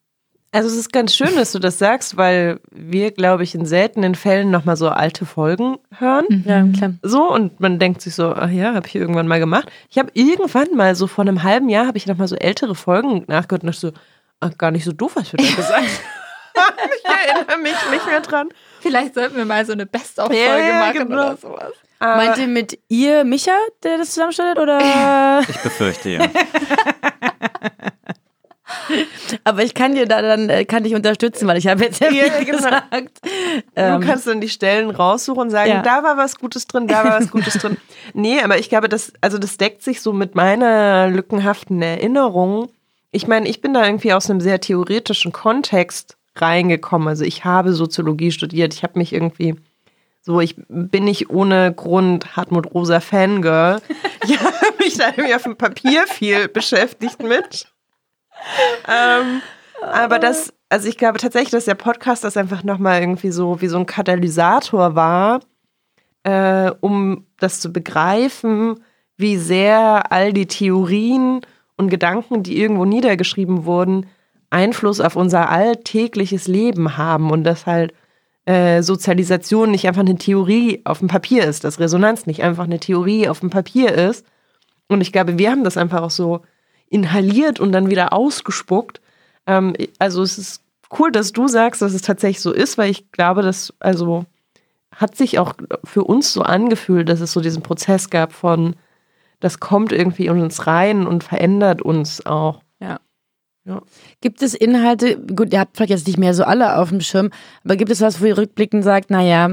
[0.56, 4.16] also es ist ganz schön, dass du das sagst, weil wir, glaube ich, in seltenen
[4.16, 6.24] Fällen nochmal so alte Folgen hören.
[6.30, 6.44] Mhm.
[6.48, 6.94] Ja, klar.
[7.02, 9.70] So, und man denkt sich so, ach ja, habe ich irgendwann mal gemacht.
[9.90, 13.26] Ich habe irgendwann mal, so vor einem halben Jahr, habe ich nochmal so ältere Folgen
[13.28, 13.92] nachgehört und dachte so,
[14.40, 15.74] ach, gar nicht so doof, was wir da gesagt
[16.56, 16.78] haben.
[16.96, 18.48] ich erinnere mich nicht mehr dran.
[18.86, 21.28] Vielleicht sollten wir mal so eine Best-of-Folge ja, machen genau.
[21.28, 21.74] oder sowas.
[21.98, 25.42] Aber Meint ihr mit ihr Micha, der das zusammenstellt, oder?
[25.50, 26.26] Ich befürchte, ja.
[29.44, 32.12] Aber ich kann dir da dann äh, kann dich unterstützen, weil ich habe jetzt ja,
[32.12, 32.58] ja genau.
[32.58, 33.22] gesagt.
[33.76, 35.82] Ähm, du kannst dann die Stellen raussuchen und sagen, ja.
[35.82, 37.78] da war was Gutes drin, da war was Gutes drin.
[38.14, 42.70] Nee, aber ich glaube, das, also das deckt sich so mit meiner lückenhaften Erinnerung.
[43.12, 47.08] Ich meine, ich bin da irgendwie aus einem sehr theoretischen Kontext reingekommen.
[47.08, 49.56] Also ich habe Soziologie studiert, ich habe mich irgendwie
[50.22, 53.82] so, ich bin nicht ohne Grund Hartmut Rosa Fangirl.
[54.28, 57.68] Ich habe mich da irgendwie auf dem Papier viel beschäftigt mit.
[58.88, 59.42] Ähm,
[59.84, 63.68] aber das, also ich glaube tatsächlich, dass der Podcast das einfach nochmal irgendwie so wie
[63.68, 65.42] so ein Katalysator war,
[66.24, 68.84] äh, um das zu begreifen,
[69.16, 71.42] wie sehr all die Theorien
[71.78, 74.08] und Gedanken, die irgendwo niedergeschrieben wurden,
[74.50, 77.94] Einfluss auf unser alltägliches Leben haben und das halt
[78.46, 82.80] äh, Sozialisation nicht einfach eine Theorie auf dem Papier ist, dass Resonanz nicht einfach eine
[82.80, 84.26] Theorie auf dem Papier ist.
[84.88, 86.42] Und ich glaube, wir haben das einfach auch so
[86.88, 89.02] inhaliert und dann wieder ausgespuckt.
[89.48, 90.62] Ähm, also es ist
[91.00, 94.26] cool, dass du sagst, dass es tatsächlich so ist, weil ich glaube, dass, also,
[94.92, 98.76] hat sich auch für uns so angefühlt, dass es so diesen Prozess gab von,
[99.40, 102.62] das kommt irgendwie in uns rein und verändert uns auch.
[103.66, 103.82] Ja.
[104.22, 107.32] Gibt es Inhalte, gut, ihr habt vielleicht jetzt nicht mehr so alle auf dem Schirm,
[107.64, 109.50] aber gibt es was, wo ihr rückblickend sagt, naja,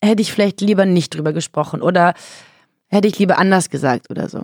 [0.00, 2.14] hätte ich vielleicht lieber nicht drüber gesprochen oder
[2.88, 4.42] hätte ich lieber anders gesagt oder so?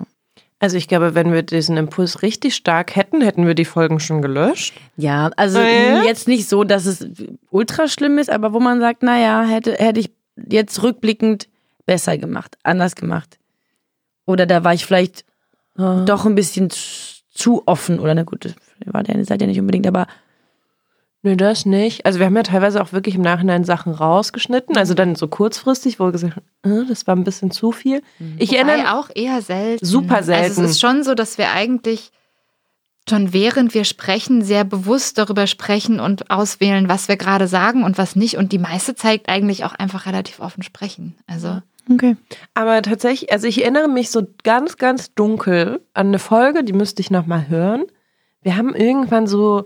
[0.60, 4.22] Also ich glaube, wenn wir diesen Impuls richtig stark hätten, hätten wir die Folgen schon
[4.22, 4.74] gelöscht.
[4.96, 6.02] Ja, also Ja.
[6.02, 7.06] jetzt nicht so, dass es
[7.50, 10.10] ultra schlimm ist, aber wo man sagt, naja, hätte, hätte ich
[10.50, 11.48] jetzt rückblickend
[11.86, 13.38] besser gemacht, anders gemacht.
[14.26, 15.24] Oder da war ich vielleicht
[15.76, 16.70] doch ein bisschen
[17.38, 18.00] zu, offen.
[18.00, 18.54] Oder na gut, das
[18.86, 20.06] war der seid ja nicht unbedingt, aber
[21.22, 22.06] Nö, das nicht.
[22.06, 24.76] Also wir haben ja teilweise auch wirklich im Nachhinein Sachen rausgeschnitten.
[24.76, 28.02] Also dann so kurzfristig, wo wir gesagt haben, äh, das war ein bisschen zu viel.
[28.38, 29.84] Ich Wobei erinnere auch eher selten.
[29.84, 30.44] Super selten.
[30.44, 32.12] Also es ist schon so, dass wir eigentlich
[33.08, 37.98] schon während wir sprechen, sehr bewusst darüber sprechen und auswählen, was wir gerade sagen und
[37.98, 38.36] was nicht.
[38.36, 41.16] Und die meiste zeigt eigentlich auch einfach relativ offen sprechen.
[41.26, 41.60] Also
[41.90, 42.16] okay.
[42.54, 47.00] Aber tatsächlich, also ich erinnere mich so ganz, ganz dunkel an eine Folge, die müsste
[47.02, 47.84] ich nochmal hören.
[48.42, 49.64] Wir haben irgendwann so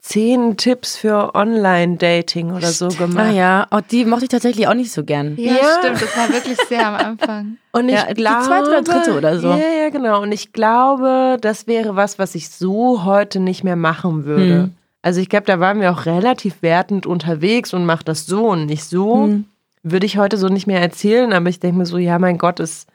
[0.00, 3.26] zehn Tipps für Online-Dating oder so gemacht.
[3.28, 5.36] Ah ja, oh, die mochte ich tatsächlich auch nicht so gern.
[5.36, 5.78] ja, Ja.
[5.80, 7.58] stimmt, das war wirklich sehr am Anfang.
[7.72, 9.48] Und ich Ja, die glaube, zweite oder dritte oder so.
[9.48, 10.22] Ja, ja, genau.
[10.22, 14.62] Und ich glaube, das wäre was, was ich so heute nicht mehr machen würde.
[14.62, 14.74] Hm.
[15.02, 18.66] Also ich glaube, da waren wir auch relativ wertend unterwegs und macht das so und
[18.66, 19.24] nicht so.
[19.26, 19.44] Hm.
[19.90, 22.60] Würde ich heute so nicht mehr erzählen, aber ich denke mir so, ja, mein Gott,
[22.60, 22.86] es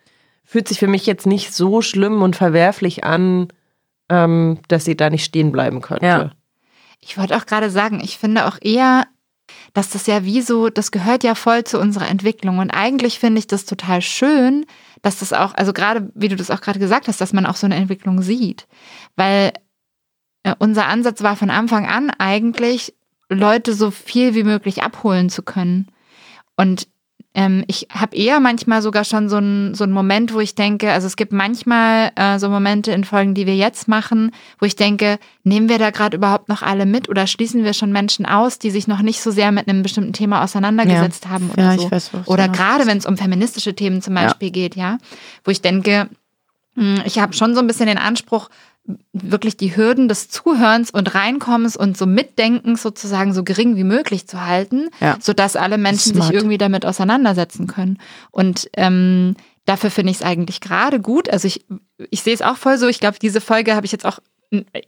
[0.43, 3.47] fühlt sich für mich jetzt nicht so schlimm und verwerflich an,
[4.09, 6.05] ähm, dass sie da nicht stehen bleiben könnte.
[6.05, 6.31] Ja.
[6.99, 9.05] Ich wollte auch gerade sagen, ich finde auch eher,
[9.73, 12.59] dass das ja wie so, das gehört ja voll zu unserer Entwicklung.
[12.59, 14.65] Und eigentlich finde ich das total schön,
[15.01, 17.55] dass das auch, also gerade, wie du das auch gerade gesagt hast, dass man auch
[17.55, 18.67] so eine Entwicklung sieht.
[19.15, 19.51] Weil
[20.43, 22.93] äh, unser Ansatz war von Anfang an eigentlich,
[23.29, 25.87] Leute so viel wie möglich abholen zu können.
[26.55, 26.87] Und
[27.35, 30.91] ähm, ich habe eher manchmal sogar schon so einen so einen Moment, wo ich denke,
[30.91, 34.29] also es gibt manchmal äh, so Momente in Folgen, die wir jetzt machen,
[34.59, 37.91] wo ich denke, nehmen wir da gerade überhaupt noch alle mit oder schließen wir schon
[37.91, 41.63] Menschen aus, die sich noch nicht so sehr mit einem bestimmten Thema auseinandergesetzt haben oder
[41.63, 41.85] Ja, so.
[41.85, 44.25] ich weiß, oder gerade wenn es um feministische Themen zum Ja.
[44.25, 44.99] Beispiel geht, ja,
[45.43, 46.09] wo ich denke,
[46.75, 48.49] mh, ich habe schon so ein bisschen den Anspruch,
[49.13, 54.27] wirklich die Hürden des Zuhörens und Reinkommens und so Mitdenkens sozusagen so gering wie möglich
[54.27, 55.17] zu halten, Ja.
[55.21, 56.33] sodass alle Menschen sich Smart.
[56.33, 57.97] irgendwie damit auseinandersetzen können.
[58.31, 61.29] Und ähm, dafür finde ich es eigentlich gerade gut.
[61.29, 61.65] Also ich,
[62.09, 62.87] ich sehe es auch voll so.
[62.87, 64.19] Ich glaube, diese Folge habe ich jetzt auch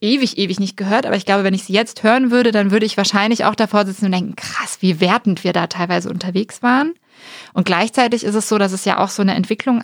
[0.01, 2.85] ewig, ewig nicht gehört, aber ich glaube, wenn ich sie jetzt hören würde, dann würde
[2.85, 6.93] ich wahrscheinlich auch davor sitzen und denken, krass, wie wertend wir da teilweise unterwegs waren.
[7.53, 9.81] Und gleichzeitig ist es so, dass es ja auch so eine Entwicklung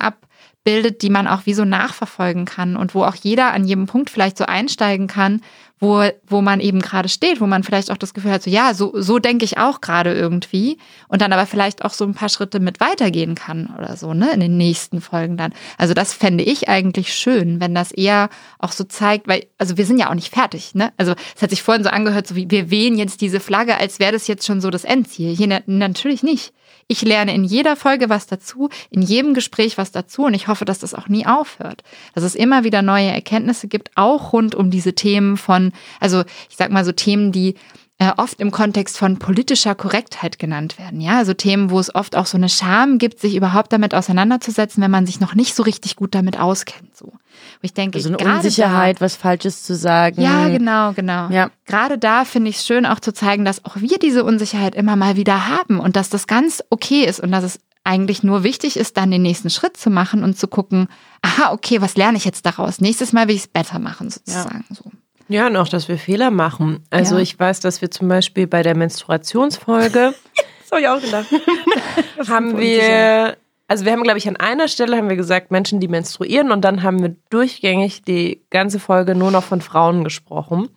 [0.62, 4.10] abbildet, die man auch wie so nachverfolgen kann und wo auch jeder an jedem Punkt
[4.10, 5.42] vielleicht so einsteigen kann,
[5.80, 8.76] wo, wo man eben gerade steht, wo man vielleicht auch das Gefühl hat, so ja,
[8.76, 12.30] so, so denke ich auch gerade irgendwie und dann aber vielleicht auch so ein paar
[12.30, 15.54] Schritte mit weitergehen kann oder so, ne, in den nächsten Folgen dann.
[15.80, 19.88] Also das fände ich eigentlich schön, wenn das eher auch so zeigt, weil, also wir
[19.88, 20.94] sind ja auch nicht fertig, ne?
[20.98, 23.98] Also es hat sich vorhin so angehört, so wie wir wehen jetzt diese Flagge, als
[23.98, 25.36] wäre das jetzt schon so das Endziel.
[25.36, 26.54] Hier na- natürlich nicht.
[26.92, 30.66] Ich lerne in jeder Folge was dazu, in jedem Gespräch was dazu und ich hoffe,
[30.66, 31.84] dass das auch nie aufhört.
[32.16, 35.72] Dass es immer wieder neue Erkenntnisse gibt, auch rund um diese Themen von,
[36.02, 37.56] also ich sag mal so Themen, die
[38.02, 41.02] äh, oft im Kontext von politischer Korrektheit genannt werden.
[41.02, 44.82] Ja, also Themen, wo es oft auch so eine Scham gibt, sich überhaupt damit auseinanderzusetzen,
[44.82, 46.98] wenn man sich noch nicht so richtig gut damit auskennt.
[46.98, 50.20] So, wo ich denke, So eine gerade Unsicherheit, was Falsches zu sagen.
[50.20, 51.30] ja, genau, genau.
[51.30, 51.52] Ja.
[51.68, 54.96] Gerade da finde ich es schön, auch zu zeigen, dass auch wir diese Unsicherheit immer
[54.96, 58.78] mal wieder haben und dass das ganz okay ist und dass es eigentlich nur wichtig
[58.78, 60.88] ist, dann den nächsten Schritt zu machen und zu gucken,
[61.22, 62.82] aha, okay, was lerne ich jetzt daraus?
[62.82, 64.66] Nächstes Mal will ich es besser machen, sozusagen.
[64.72, 64.86] So.
[65.32, 66.84] Ja, und auch, dass wir Fehler machen.
[66.90, 67.22] Also Ja.
[67.22, 70.14] ich weiß, dass wir zum Beispiel bei der Menstruationsfolge
[70.62, 72.30] Das habe ich auch gedacht.
[72.30, 73.36] haben wir,
[73.68, 76.62] also wir haben, glaube ich, an einer Stelle haben wir gesagt, Menschen, die menstruieren und
[76.62, 80.70] dann haben wir durchgängig die ganze Folge nur noch von Frauen gesprochen.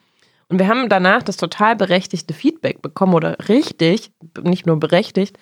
[0.48, 4.10] Und wir haben danach das total berechtigte Feedback bekommen oder richtig,
[4.42, 5.38] nicht nur berechtigt.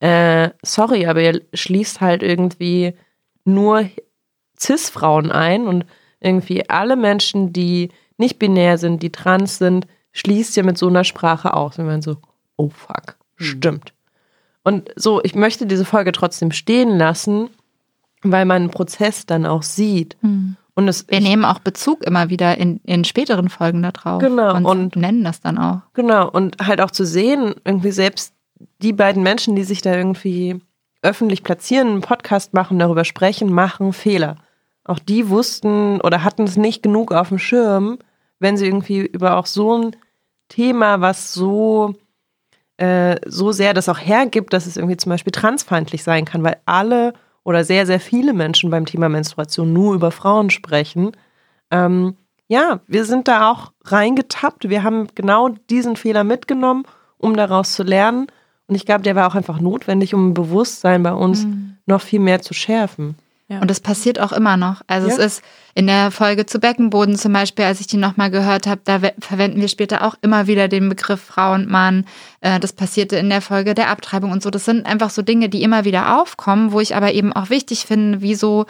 [0.00, 2.94] Äh, sorry, aber ihr schließt halt irgendwie
[3.44, 3.88] nur
[4.58, 5.84] Cis-Frauen ein und
[6.20, 7.90] irgendwie alle Menschen, die
[8.22, 11.78] nicht binär sind, die trans sind, schließt ihr mit so einer Sprache aus.
[11.78, 12.16] Und wir waren so,
[12.56, 13.92] oh fuck, stimmt.
[14.62, 17.50] Und so, ich möchte diese Folge trotzdem stehen lassen,
[18.22, 20.16] weil man einen Prozess dann auch sieht.
[20.22, 24.20] Und es, Wir nehmen auch Bezug immer wieder in, in späteren Folgen darauf.
[24.20, 25.80] Genau, Und, und- nennen das dann auch.
[25.94, 28.32] Genau, und halt auch zu sehen, irgendwie selbst
[28.80, 30.60] die beiden Menschen, die sich da irgendwie
[31.02, 34.36] öffentlich platzieren, einen Podcast machen, darüber sprechen, machen Fehler.
[34.84, 37.98] Auch die wussten oder hatten es nicht genug auf dem Schirm,
[38.42, 39.96] wenn sie irgendwie über auch so ein
[40.48, 41.94] Thema, was so,
[42.76, 46.58] äh, so sehr das auch hergibt, dass es irgendwie zum Beispiel transfeindlich sein kann, weil
[46.66, 47.14] alle
[47.44, 51.12] oder sehr, sehr viele Menschen beim Thema Menstruation nur über Frauen sprechen.
[51.70, 52.16] Ähm,
[52.48, 54.68] ja, wir sind da auch reingetappt.
[54.68, 56.84] Wir haben genau diesen Fehler mitgenommen,
[57.16, 58.26] um daraus zu lernen.
[58.66, 61.78] Und ich glaube, der war auch einfach notwendig, um ein Bewusstsein bei uns mhm.
[61.86, 63.16] noch viel mehr zu schärfen.
[63.52, 63.60] Ja.
[63.60, 64.80] Und das passiert auch immer noch.
[64.86, 65.14] Also ja.
[65.14, 65.42] es ist
[65.74, 69.60] in der Folge zu Beckenboden zum Beispiel, als ich die nochmal gehört habe, da verwenden
[69.60, 72.06] wir später auch immer wieder den Begriff Frau und Mann.
[72.40, 74.50] Äh, das passierte in der Folge der Abtreibung und so.
[74.50, 77.84] Das sind einfach so Dinge, die immer wieder aufkommen, wo ich aber eben auch wichtig
[77.84, 78.66] finde, wieso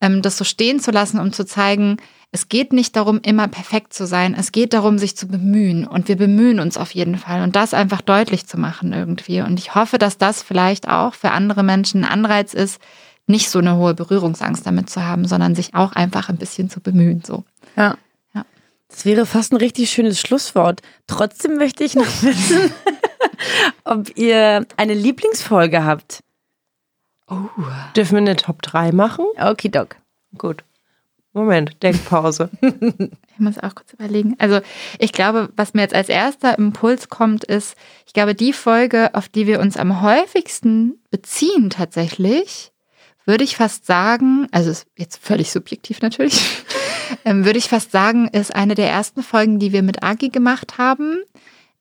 [0.00, 1.98] ähm, das so stehen zu lassen, um zu zeigen,
[2.34, 4.34] es geht nicht darum, immer perfekt zu sein.
[4.36, 5.86] Es geht darum, sich zu bemühen.
[5.86, 7.44] Und wir bemühen uns auf jeden Fall.
[7.44, 9.40] Und das einfach deutlich zu machen irgendwie.
[9.40, 12.80] Und ich hoffe, dass das vielleicht auch für andere Menschen ein Anreiz ist,
[13.26, 16.80] nicht so eine hohe Berührungsangst damit zu haben, sondern sich auch einfach ein bisschen zu
[16.80, 17.22] bemühen.
[17.24, 17.44] So.
[17.76, 17.96] Ja.
[18.34, 18.44] ja.
[18.88, 20.82] Das wäre fast ein richtig schönes Schlusswort.
[21.06, 22.72] Trotzdem möchte ich noch wissen,
[23.84, 26.20] ob ihr eine Lieblingsfolge habt.
[27.28, 27.48] Oh.
[27.96, 29.24] Dürfen wir eine Top 3 machen?
[29.38, 29.96] Okay, Doc.
[30.36, 30.62] Gut.
[31.32, 32.48] Moment, Denkpause.
[32.60, 34.36] ich muss auch kurz überlegen.
[34.38, 34.60] Also,
[35.00, 39.28] ich glaube, was mir jetzt als erster Impuls kommt, ist, ich glaube, die Folge, auf
[39.28, 42.70] die wir uns am häufigsten beziehen tatsächlich,
[43.26, 46.40] würde ich fast sagen, also ist jetzt völlig subjektiv natürlich,
[47.24, 50.78] ähm, würde ich fast sagen, ist eine der ersten Folgen, die wir mit Agi gemacht
[50.78, 51.18] haben.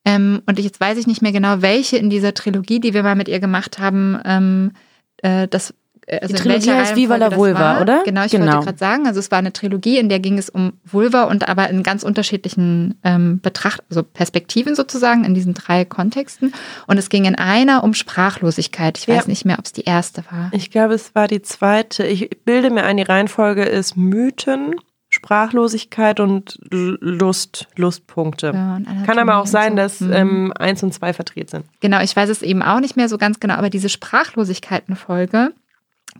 [0.05, 3.15] Ähm, und jetzt weiß ich nicht mehr genau, welche in dieser Trilogie, die wir mal
[3.15, 4.71] mit ihr gemacht haben, ähm,
[5.17, 5.73] äh, das
[6.07, 8.03] also die Trilogie heißt Viva la Vulva, oder?
[8.03, 8.53] Genau, ich genau.
[8.53, 11.47] wollte gerade sagen, also es war eine Trilogie, in der ging es um Vulva und
[11.47, 16.53] aber in ganz unterschiedlichen ähm, Betracht, also Perspektiven sozusagen in diesen drei Kontexten.
[16.87, 18.97] Und es ging in einer um Sprachlosigkeit.
[18.97, 19.27] Ich weiß ja.
[19.27, 20.49] nicht mehr, ob es die erste war.
[20.53, 22.05] Ich glaube, es war die zweite.
[22.05, 24.75] Ich bilde mir ein, die Reihenfolge ist Mythen.
[25.13, 28.51] Sprachlosigkeit und Lust, Lustpunkte.
[28.51, 30.11] Ja, Kann aber auch sein, dass mhm.
[30.11, 31.65] ähm, eins und zwei verdreht sind.
[31.81, 35.53] Genau, ich weiß es eben auch nicht mehr so ganz genau, aber diese Sprachlosigkeiten-Folge,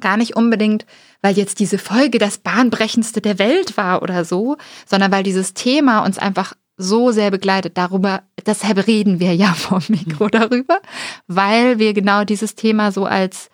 [0.02, 0.86] Gar nicht unbedingt,
[1.22, 6.00] weil jetzt diese Folge das bahnbrechendste der Welt war oder so, sondern weil dieses Thema
[6.04, 7.78] uns einfach so sehr begleitet.
[7.78, 10.80] Darüber, deshalb reden wir ja vom Mikro darüber,
[11.28, 13.50] weil wir genau dieses Thema so als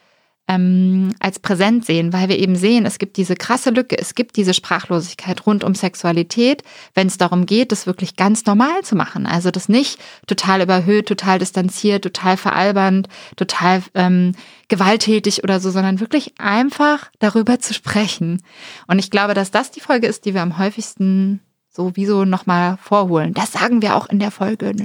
[0.50, 4.36] ähm, als präsent sehen, weil wir eben sehen, es gibt diese krasse Lücke, es gibt
[4.36, 6.64] diese Sprachlosigkeit rund um Sexualität,
[6.96, 9.28] wenn es darum geht, das wirklich ganz normal zu machen.
[9.28, 14.32] Also das nicht total überhöht, total distanziert, total veralbernd, total ähm,
[14.70, 18.42] gewalttätig oder so, sondern wirklich einfach darüber zu sprechen.
[18.88, 22.26] Und ich glaube, dass das die Folge ist, die wir am häufigsten so wie so
[22.26, 23.36] nochmal vorholen.
[23.36, 24.74] Das sagen wir auch in der Folge.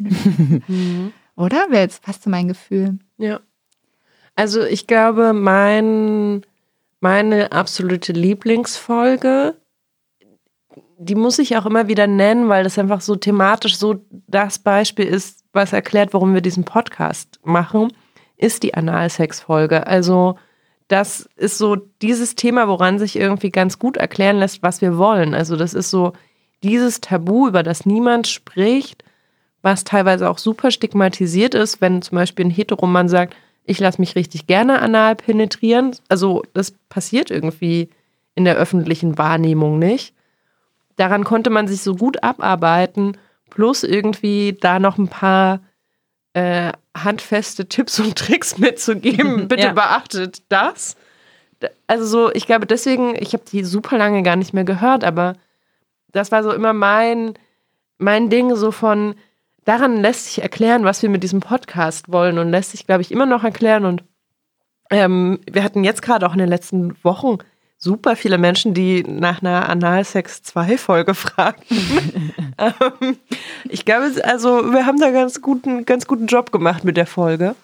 [0.68, 1.12] Mhm.
[1.36, 1.66] Oder?
[1.70, 2.98] Wäre jetzt fast so mein Gefühl.
[3.18, 3.40] Ja.
[4.36, 6.44] Also ich glaube, mein,
[7.00, 9.56] meine absolute Lieblingsfolge,
[10.98, 15.06] die muss ich auch immer wieder nennen, weil das einfach so thematisch so das Beispiel
[15.06, 17.92] ist, was erklärt, warum wir diesen Podcast machen,
[18.36, 19.86] ist die Analsex-Folge.
[19.86, 20.36] Also
[20.88, 25.34] das ist so dieses Thema, woran sich irgendwie ganz gut erklären lässt, was wir wollen.
[25.34, 26.12] Also das ist so
[26.62, 29.04] dieses Tabu, über das niemand spricht,
[29.62, 33.34] was teilweise auch super stigmatisiert ist, wenn zum Beispiel ein Heteroman sagt,
[33.64, 35.96] ich lasse mich richtig gerne anal penetrieren.
[36.08, 37.90] Also das passiert irgendwie
[38.34, 40.14] in der öffentlichen Wahrnehmung nicht.
[40.96, 43.16] Daran konnte man sich so gut abarbeiten,
[43.50, 45.60] plus irgendwie da noch ein paar
[46.34, 49.48] äh, handfeste Tipps und Tricks mitzugeben.
[49.48, 49.72] Bitte ja.
[49.72, 50.96] beachtet das.
[51.86, 55.34] Also so, ich glaube deswegen, ich habe die super lange gar nicht mehr gehört, aber
[56.12, 57.34] das war so immer mein,
[57.96, 59.14] mein Ding so von,
[59.64, 63.10] daran lässt sich erklären, was wir mit diesem Podcast wollen und lässt sich, glaube ich,
[63.10, 63.84] immer noch erklären.
[63.84, 64.04] Und
[64.90, 67.38] ähm, wir hatten jetzt gerade auch in den letzten Wochen
[67.78, 71.62] super viele Menschen, die nach einer Analsex 2 Folge fragen.
[72.58, 73.16] ähm,
[73.68, 77.54] ich glaube, also wir haben da ganz guten, ganz guten Job gemacht mit der Folge.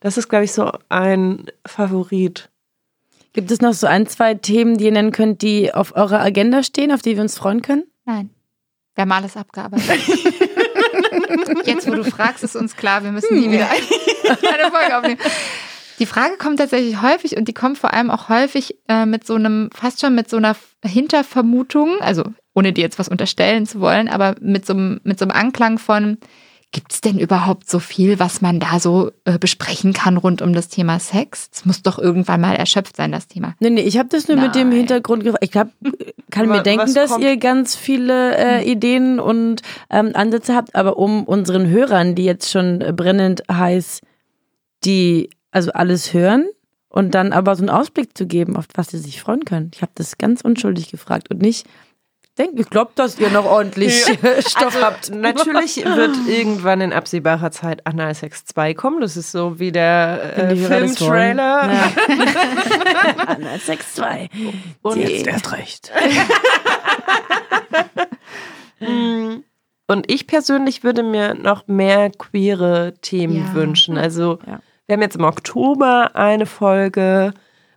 [0.00, 2.50] Das ist, glaube ich, so ein Favorit.
[3.34, 6.62] Gibt es noch so ein, zwei Themen, die ihr nennen könnt, die auf eurer Agenda
[6.62, 7.84] stehen, auf die wir uns freuen können?
[8.04, 8.30] Nein.
[8.94, 10.00] Wir haben alles abgearbeitet.
[11.64, 13.68] Jetzt, wo du fragst, ist uns klar, wir müssen nie wieder
[14.24, 15.18] eine Folge aufnehmen.
[15.98, 19.34] Die Frage kommt tatsächlich häufig und die kommt vor allem auch häufig äh, mit so
[19.34, 22.24] einem, fast schon mit so einer Hintervermutung, also
[22.54, 25.78] ohne dir jetzt was unterstellen zu wollen, aber mit so, einem, mit so einem Anklang
[25.78, 26.18] von,
[26.72, 30.54] Gibt es denn überhaupt so viel, was man da so äh, besprechen kann rund um
[30.54, 31.50] das Thema Sex?
[31.52, 33.54] Es muss doch irgendwann mal erschöpft sein, das Thema.
[33.60, 34.46] Nee, nee, ich habe das nur Nein.
[34.46, 35.44] mit dem Hintergrund gefragt.
[35.44, 35.68] Ich hab,
[36.30, 39.60] kann mir denken, dass ihr ganz viele äh, Ideen und
[39.90, 44.00] ähm, Ansätze habt, aber um unseren Hörern, die jetzt schon brennend heiß,
[44.84, 46.46] die also alles hören
[46.88, 49.70] und dann aber so einen Ausblick zu geben, auf was sie sich freuen können.
[49.74, 51.66] Ich habe das ganz unschuldig gefragt und nicht,
[52.38, 53.94] denke, ich glaube, dass ihr noch ordentlich
[54.46, 55.10] Stoff Also, habt.
[55.10, 59.00] natürlich wird irgendwann in absehbarer Zeit Anal Sex 2 kommen.
[59.00, 60.56] Das ist so wie der äh.
[60.56, 61.70] Filmtrailer.
[61.72, 61.92] Ja.
[63.26, 64.28] Anna 6-2.
[64.82, 65.92] Und Die- jetzt erst recht.
[69.86, 73.54] Und ich persönlich würde mir noch mehr queere Themen Ja.
[73.54, 73.98] wünschen.
[73.98, 74.60] Also Ja.
[74.86, 77.34] wir haben jetzt im Oktober eine Folge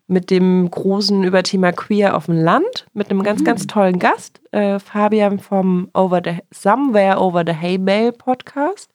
[0.07, 4.79] mit dem großen Überthema Queer auf dem Land mit einem ganz, ganz tollen Gast, äh,
[4.79, 8.91] Fabian vom Over the Somewhere Over the Hay Bale Podcast.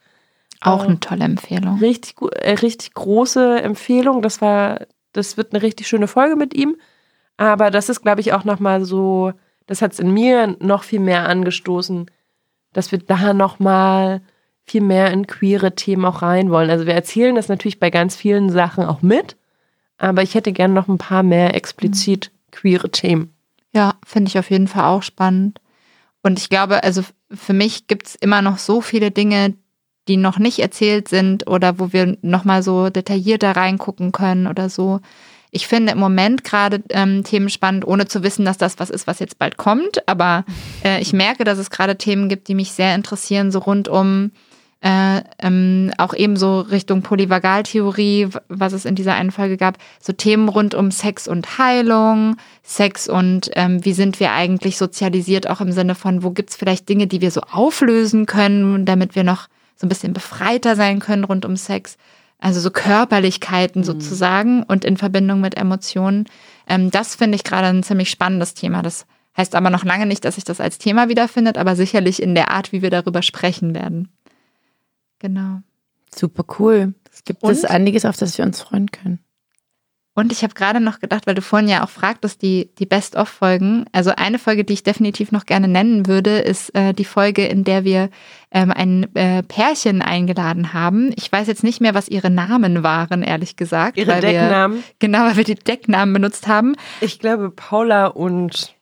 [0.61, 1.79] Auch eine tolle Empfehlung.
[1.79, 4.23] Richtig, äh, richtig große Empfehlung.
[4.23, 6.77] Das war, das wird eine richtig schöne Folge mit ihm.
[7.37, 9.33] Aber das ist, glaube ich, auch nochmal so,
[9.67, 12.11] das hat es in mir noch viel mehr angestoßen,
[12.73, 14.21] dass wir da nochmal
[14.65, 16.71] viel mehr in queere Themen auch rein wollen.
[16.71, 19.37] Also wir erzählen das natürlich bei ganz vielen Sachen auch mit,
[20.01, 23.35] aber ich hätte gern noch ein paar mehr explizit queere Themen.
[23.73, 25.61] Ja, finde ich auf jeden Fall auch spannend.
[26.23, 29.55] Und ich glaube, also für mich gibt es immer noch so viele Dinge,
[30.09, 35.01] die noch nicht erzählt sind oder wo wir nochmal so detaillierter reingucken können oder so.
[35.53, 39.07] Ich finde im Moment gerade ähm, Themen spannend, ohne zu wissen, dass das was ist,
[39.07, 40.07] was jetzt bald kommt.
[40.09, 40.45] Aber
[40.85, 44.31] äh, ich merke, dass es gerade Themen gibt, die mich sehr interessieren, so rund um
[44.83, 50.13] äh, ähm, auch eben so Richtung Polyvagaltheorie, was es in dieser einen Folge gab, so
[50.13, 55.61] Themen rund um Sex und Heilung, Sex und ähm, wie sind wir eigentlich sozialisiert, auch
[55.61, 59.49] im Sinne von, wo gibt's vielleicht Dinge, die wir so auflösen können, damit wir noch
[59.77, 61.97] so ein bisschen befreiter sein können rund um Sex.
[62.39, 66.25] Also so Körperlichkeiten sozusagen und in Verbindung mit Emotionen.
[66.67, 68.81] Ähm, das finde ich gerade ein ziemlich spannendes Thema.
[68.81, 69.05] Das
[69.37, 72.51] heißt aber noch lange nicht, dass sich das als Thema wiederfindet, aber sicherlich in der
[72.51, 74.09] Art, wie wir darüber sprechen werden.
[75.21, 75.61] Genau.
[76.13, 76.95] Super cool.
[77.13, 77.53] Es gibt Und?
[77.53, 79.21] es einiges, auf das wir uns freuen können.
[80.13, 83.87] Und ich habe gerade noch gedacht, weil du vorhin ja auch fragtest, die, die Best-of-Folgen.
[83.93, 87.63] Also eine Folge, die ich definitiv noch gerne nennen würde, ist äh, die Folge, in
[87.63, 88.11] der wir
[88.51, 91.13] ähm, ein äh, Pärchen eingeladen haben.
[91.17, 93.97] Ich weiß jetzt nicht mehr, was ihre Namen waren, ehrlich gesagt.
[93.97, 94.79] Ihre weil Decknamen?
[94.79, 96.75] Wir, genau, weil wir die Decknamen benutzt haben.
[97.01, 98.75] Ich glaube Paula und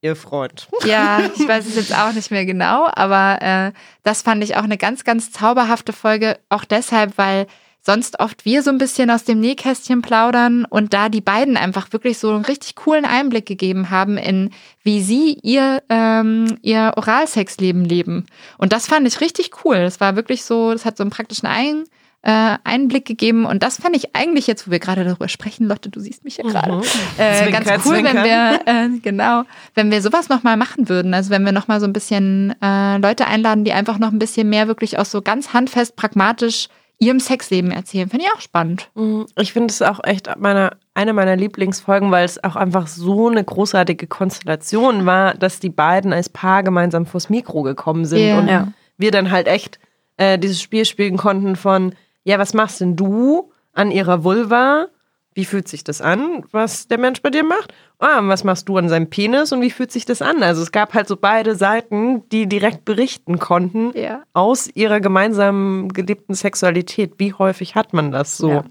[0.00, 0.68] ihr Freund.
[0.84, 3.72] Ja, ich weiß es jetzt auch nicht mehr genau, aber äh,
[4.02, 6.38] das fand ich auch eine ganz, ganz zauberhafte Folge.
[6.48, 7.46] Auch deshalb, weil
[7.80, 11.92] sonst oft wir so ein bisschen aus dem Nähkästchen plaudern und da die beiden einfach
[11.92, 14.50] wirklich so einen richtig coolen Einblick gegeben haben in,
[14.82, 18.26] wie sie ihr, ähm, ihr Oralsexleben leben.
[18.58, 19.76] Und das fand ich richtig cool.
[19.76, 21.84] Das war wirklich so, das hat so einen praktischen Ein
[22.28, 25.88] äh, Einblick gegeben und das fand ich eigentlich jetzt, wo wir gerade darüber sprechen, Lotte,
[25.88, 26.82] du siehst mich ja gerade,
[27.16, 28.24] äh, Zwinker, ganz cool, wenn zwinker.
[28.24, 31.80] wir äh, genau, wenn wir sowas noch mal machen würden, also wenn wir noch mal
[31.80, 35.22] so ein bisschen äh, Leute einladen, die einfach noch ein bisschen mehr wirklich aus so
[35.22, 36.68] ganz handfest, pragmatisch
[36.98, 38.90] ihrem Sexleben erzählen, finde ich auch spannend.
[38.94, 39.24] Mhm.
[39.38, 43.42] Ich finde es auch echt meine, eine meiner Lieblingsfolgen, weil es auch einfach so eine
[43.44, 48.38] großartige Konstellation war, dass die beiden als Paar gemeinsam vors Mikro gekommen sind Ja.
[48.38, 48.68] und Ja.
[48.98, 49.78] wir dann halt echt
[50.16, 51.94] äh, dieses Spiel spielen konnten von,
[52.28, 54.88] ja, was machst denn du an ihrer Vulva?
[55.34, 57.72] Wie fühlt sich das an, was der Mensch bei dir macht?
[58.00, 60.42] Ah, was machst du an seinem Penis und wie fühlt sich das an?
[60.42, 64.24] Also es gab halt so beide Seiten, die direkt berichten konnten Ja.
[64.34, 67.14] aus ihrer gemeinsamen gelebten Sexualität.
[67.18, 68.50] Wie häufig hat man das so?
[68.50, 68.64] Ja.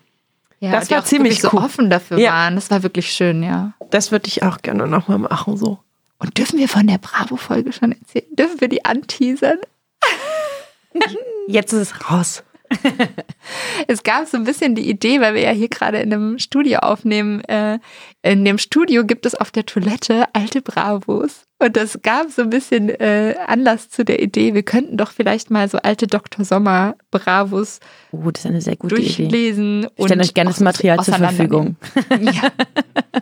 [0.60, 1.52] Ja, Das war ziemlich cool.
[1.52, 2.32] so offen dafür Ja.
[2.32, 2.56] waren.
[2.56, 3.74] Das war wirklich schön, ja.
[3.90, 5.80] Das würde ich auch gerne nochmal machen, so.
[6.20, 8.26] Und dürfen wir von der Bravo-Folge schon erzählen?
[8.36, 9.60] Dürfen wir die anteasern?
[11.48, 12.44] Jetzt ist es raus.
[13.88, 16.80] Es gab so ein bisschen die Idee, weil wir ja hier gerade in einem Studio
[16.80, 17.42] aufnehmen.
[17.46, 17.80] Äh,
[18.22, 21.44] in dem Studio gibt es auf der Toilette alte Bravos.
[21.60, 25.50] Und das gab so ein bisschen äh, Anlass zu der Idee, wir könnten doch vielleicht
[25.50, 26.46] mal so alte Dr.
[26.46, 27.80] Sommer Bravos
[28.12, 29.06] Oh, das ist eine sehr gute Idee.
[29.06, 29.88] durchlesen.
[29.96, 31.16] Ich stelle euch gerne das Material zur.
[31.16, 31.76] Verfügung.
[32.22, 32.52] Ja,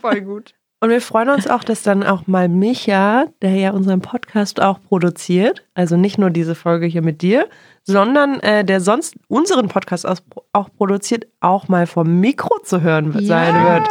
[0.01, 0.53] voll gut.
[0.81, 4.81] Und wir freuen uns auch, dass dann auch mal Micha, der ja unseren Podcast auch
[4.81, 7.47] produziert, also nicht nur diese Folge hier mit dir,
[7.85, 13.13] sondern äh, der sonst unseren Podcast aus, auch produziert, auch mal vom Mikro zu hören
[13.25, 13.75] sein Ja.
[13.75, 13.87] wird.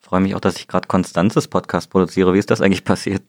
[0.00, 2.32] freue mich auch, dass ich gerade Konstanzes Podcast produziere.
[2.34, 3.22] Wie ist das eigentlich passiert?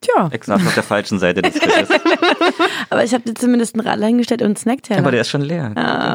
[0.00, 1.88] Tja, Extra auf der falschen Seite des Tisches.
[2.90, 4.98] aber ich habe dir zumindest einen Radler hingestellt und einen Snackteller.
[4.98, 5.72] Aber der ist schon leer.
[5.76, 6.14] Ah.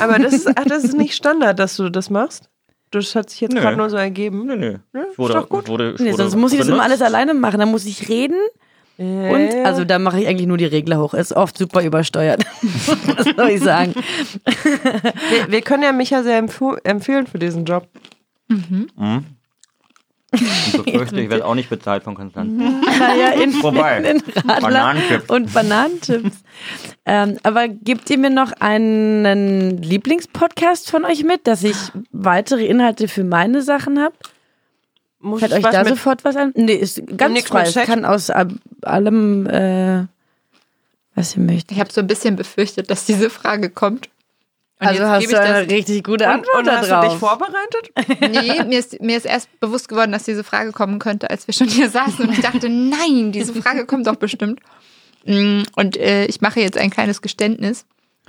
[0.00, 2.50] Aber das ist, ach, das ist nicht Standard, dass du das machst.
[2.92, 4.46] Das hat sich jetzt gerade nur so ergeben.
[4.46, 4.78] Nö, nö.
[4.92, 5.68] Ja, wurde, ist doch gut.
[5.68, 7.60] wurde, nee, wurde sonst muss ich das immer alles alleine machen.
[7.60, 8.36] Dann muss ich reden
[9.00, 11.14] und Äh, also da mache ich eigentlich nur die Regler hoch.
[11.14, 12.44] Ist oft super übersteuert.
[13.16, 13.94] Was soll ich sagen?
[14.44, 17.88] wir, wir können ja Micha sehr empf empfehlen für diesen Job.
[18.48, 19.24] Mhm.
[20.32, 22.52] Ich befürchte, ich werde auch nicht bezahlt von Konstanz.
[22.52, 23.98] Naja, in, Vorbei.
[23.98, 25.28] in Bananenchips.
[25.28, 26.44] und Bananenchips.
[27.06, 31.76] ähm, aber gebt ihr mir noch einen Lieblingspodcast von euch mit, dass ich
[32.12, 34.14] weitere Inhalte für meine Sachen habe?
[35.20, 36.52] Muss Fällt ich euch was da mit, sofort was an?
[36.56, 37.62] Nee, ist ganz Nix frei.
[37.62, 38.52] Es kann aus ab-
[38.82, 40.06] allem, äh,
[41.14, 41.72] was ihr möchtet.
[41.72, 44.08] Ich habe so ein bisschen befürchtet, dass diese Frage kommt.
[44.80, 46.90] Und Also jetzt hast gebe du das- eine richtig gute und, Antwort und da hast
[46.90, 47.04] drauf.
[47.04, 47.90] du dich vorbereitet?
[48.20, 51.52] Nee, mir ist, mir ist erst bewusst geworden, dass diese Frage kommen könnte, als wir
[51.52, 52.24] schon hier saßen.
[52.26, 54.60] Und ich dachte, nein, diese Frage kommt doch bestimmt.
[55.26, 57.84] Mm, Und äh, ich mache jetzt ein kleines Geständnis.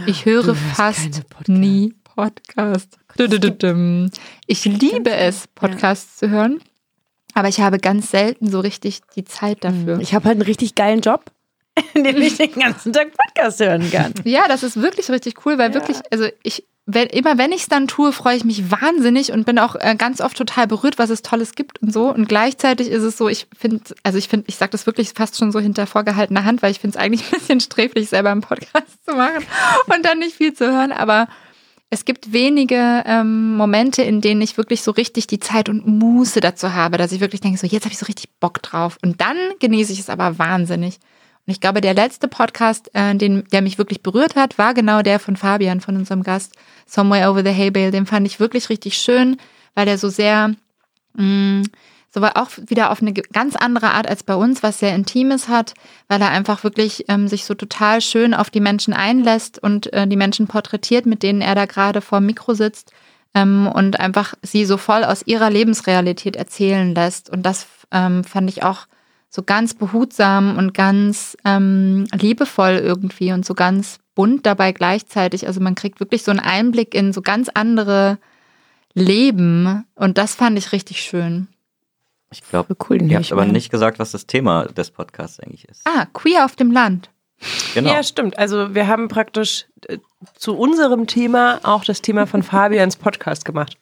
[0.07, 1.47] Ich höre fast keine Podcasts.
[1.47, 2.97] nie Podcast.
[3.17, 4.09] Dü-dü-dü-düm.
[4.45, 6.59] Ich liebe es, Podcasts zu hören.
[7.33, 9.99] Aber ich habe ganz selten so richtig die Zeit dafür.
[9.99, 11.25] Ich habe halt einen richtig geilen Job,
[11.93, 14.13] in dem ich den ganzen Tag Podcast hören kann.
[14.23, 17.67] Ja, das ist wirklich richtig cool, weil wirklich, also ich, wenn, immer wenn ich es
[17.67, 21.09] dann tue, freue ich mich wahnsinnig und bin auch äh, ganz oft total berührt, was
[21.09, 22.09] es Tolles gibt und so.
[22.09, 25.37] Und gleichzeitig ist es so, ich finde, also ich finde, ich sage das wirklich fast
[25.37, 28.41] schon so hinter vorgehaltener Hand, weil ich finde es eigentlich ein bisschen sträflich, selber einen
[28.41, 29.45] Podcast zu machen
[29.87, 30.91] und dann nicht viel zu hören.
[30.91, 31.27] Aber
[31.93, 36.39] es gibt wenige ähm, Momente, in denen ich wirklich so richtig die Zeit und Muße
[36.39, 38.97] dazu habe, dass ich wirklich denke, so jetzt habe ich so richtig Bock drauf.
[39.03, 40.99] Und dann genieße ich es aber wahnsinnig.
[41.45, 45.01] Und ich glaube, der letzte Podcast, äh, den, der mich wirklich berührt hat, war genau
[45.01, 46.55] der von Fabian, von unserem Gast,
[46.87, 47.91] Somewhere Over the Hay Bale.
[47.91, 49.35] Den fand ich wirklich richtig schön,
[49.75, 50.55] weil der so sehr,
[51.15, 51.63] mh,
[52.13, 55.47] so war auch wieder auf eine ganz andere Art als bei uns, was sehr Intimes
[55.47, 55.73] hat,
[56.09, 60.05] weil er einfach wirklich ähm, sich so total schön auf die Menschen einlässt und äh,
[60.07, 62.91] die Menschen porträtiert, mit denen er da gerade vor Mikro sitzt
[63.33, 67.29] ähm, und einfach sie so voll aus ihrer Lebensrealität erzählen lässt.
[67.29, 68.87] Und das ähm, fand ich auch
[69.29, 75.47] so ganz behutsam und ganz ähm, liebevoll irgendwie und so ganz bunt dabei gleichzeitig.
[75.47, 78.17] Also man kriegt wirklich so einen Einblick in so ganz andere
[78.93, 81.47] Leben und das fand ich richtig schön.
[82.31, 85.65] Ich glaube, Cool, ihr habt ich aber nicht gesagt, was das Thema des Podcasts eigentlich
[85.65, 85.81] ist.
[85.85, 87.09] Ah, Queer auf dem Land.
[87.73, 87.91] Genau.
[87.91, 88.37] Ja, stimmt.
[88.37, 89.97] Also wir haben praktisch äh,
[90.35, 93.77] zu unserem Thema auch das Thema von Fabians Podcast gemacht.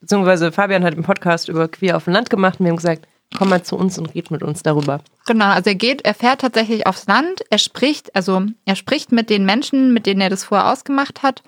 [0.00, 3.06] Beziehungsweise Fabian hat einen Podcast über Queer auf dem Land gemacht und wir haben gesagt,
[3.36, 5.00] komm mal zu uns und red mit uns darüber.
[5.26, 9.30] Genau, also er geht, er fährt tatsächlich aufs Land, er spricht, also er spricht mit
[9.30, 11.42] den Menschen, mit denen er das vorher ausgemacht hat,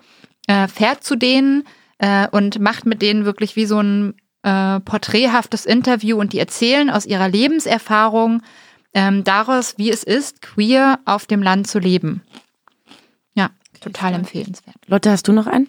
[0.47, 1.65] äh, fährt zu denen
[1.99, 6.91] äh, und macht mit denen wirklich wie so ein äh, porträthaftes Interview und die erzählen
[6.91, 8.43] aus ihrer Lebenserfahrung
[8.95, 12.23] ähm, daraus, wie es ist, queer auf dem Land zu leben.
[13.35, 13.49] Ja,
[13.81, 14.77] total empfehlenswert.
[14.87, 15.69] Lotte, hast du noch einen?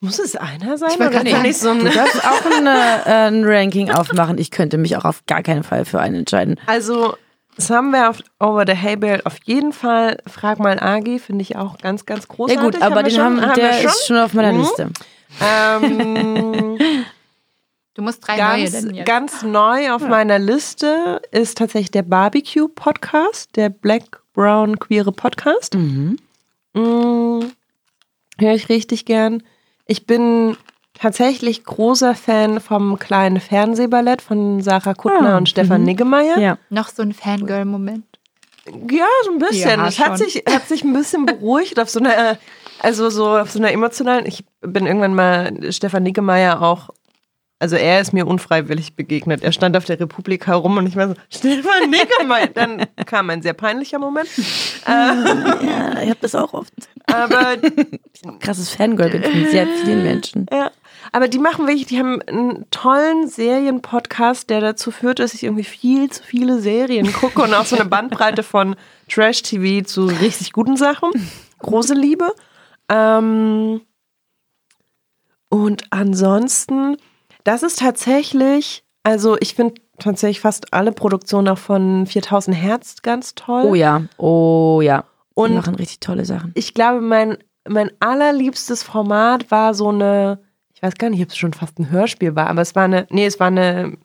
[0.00, 0.90] Muss es einer sein?
[0.92, 3.90] Ich wollte oder gerade kann ich so ein Du darfst auch ein, äh, ein Ranking
[3.94, 4.38] aufmachen.
[4.38, 6.60] Ich könnte mich auch auf gar keinen Fall für einen entscheiden.
[6.66, 7.16] Also,
[7.58, 10.18] Somewhere Over the Hay Bale auf jeden Fall.
[10.26, 12.62] Frag mal Agi, finde ich auch ganz, ganz Ja großartig.
[12.74, 13.86] gut, aber wir den schon- haben, der schon.
[13.86, 14.60] ist schon auf meiner Mhm.
[14.60, 14.90] Liste.
[15.42, 16.78] Ähm,
[17.96, 19.06] Du musst drei neue ganz, denn jetzt.
[19.06, 25.76] ganz neu auf meiner Liste ist tatsächlich der Barbecue Podcast, der Black Brown Queere Podcast.
[25.76, 26.18] Mhm.
[26.74, 27.40] Mm,
[28.38, 29.42] Höre ich richtig gern.
[29.86, 30.58] Ich bin
[30.92, 35.86] tatsächlich großer Fan vom kleinen Fernsehballett von Sarah Kuttner Ah, und Stefan mhm.
[35.86, 36.38] Niggemeier.
[36.38, 36.58] Ja.
[36.68, 38.04] Noch so ein Fangirl-Moment.
[38.90, 39.80] Ja, so ein bisschen.
[39.80, 42.36] Ja, es hat sich, hat sich ein bisschen beruhigt auf so einer,
[42.80, 44.26] also so auf so einer emotionalen.
[44.26, 46.90] Ich bin irgendwann mal Stefan Niggemeier auch,
[47.58, 49.42] also er ist mir unfreiwillig begegnet.
[49.42, 52.48] Er stand auf der Republik herum und ich war so, Stefan Niggemeier.
[52.48, 54.28] Dann kam ein sehr peinlicher Moment.
[54.86, 56.72] ja, ich habe das auch oft.
[57.06, 57.56] Aber
[58.40, 60.46] Krasses Fangirl von sehr vielen Menschen.
[60.52, 60.70] Ja,
[61.12, 65.64] aber die machen wirklich, die haben einen tollen Serienpodcast, der dazu führt, dass ich irgendwie
[65.64, 68.76] viel zu viele Serien gucke und auch so eine Bandbreite von
[69.08, 71.10] Trash-TV zu richtig guten Sachen.
[71.60, 72.34] Große Liebe.
[72.88, 73.80] Ähm,
[75.48, 76.96] und ansonsten,
[77.46, 83.34] das ist tatsächlich, also ich finde tatsächlich fast alle Produktionen auch von 4000 Hertz ganz
[83.34, 83.64] toll.
[83.64, 85.02] Oh ja, oh ja.
[85.02, 86.52] Die Und machen richtig tolle Sachen.
[86.54, 87.36] ich glaube, mein,
[87.68, 90.38] mein allerliebstes Format war so eine,
[90.74, 93.06] ich weiß gar nicht, ob es schon fast ein Hörspiel war, aber es war eine,
[93.10, 93.96] nee, es war eine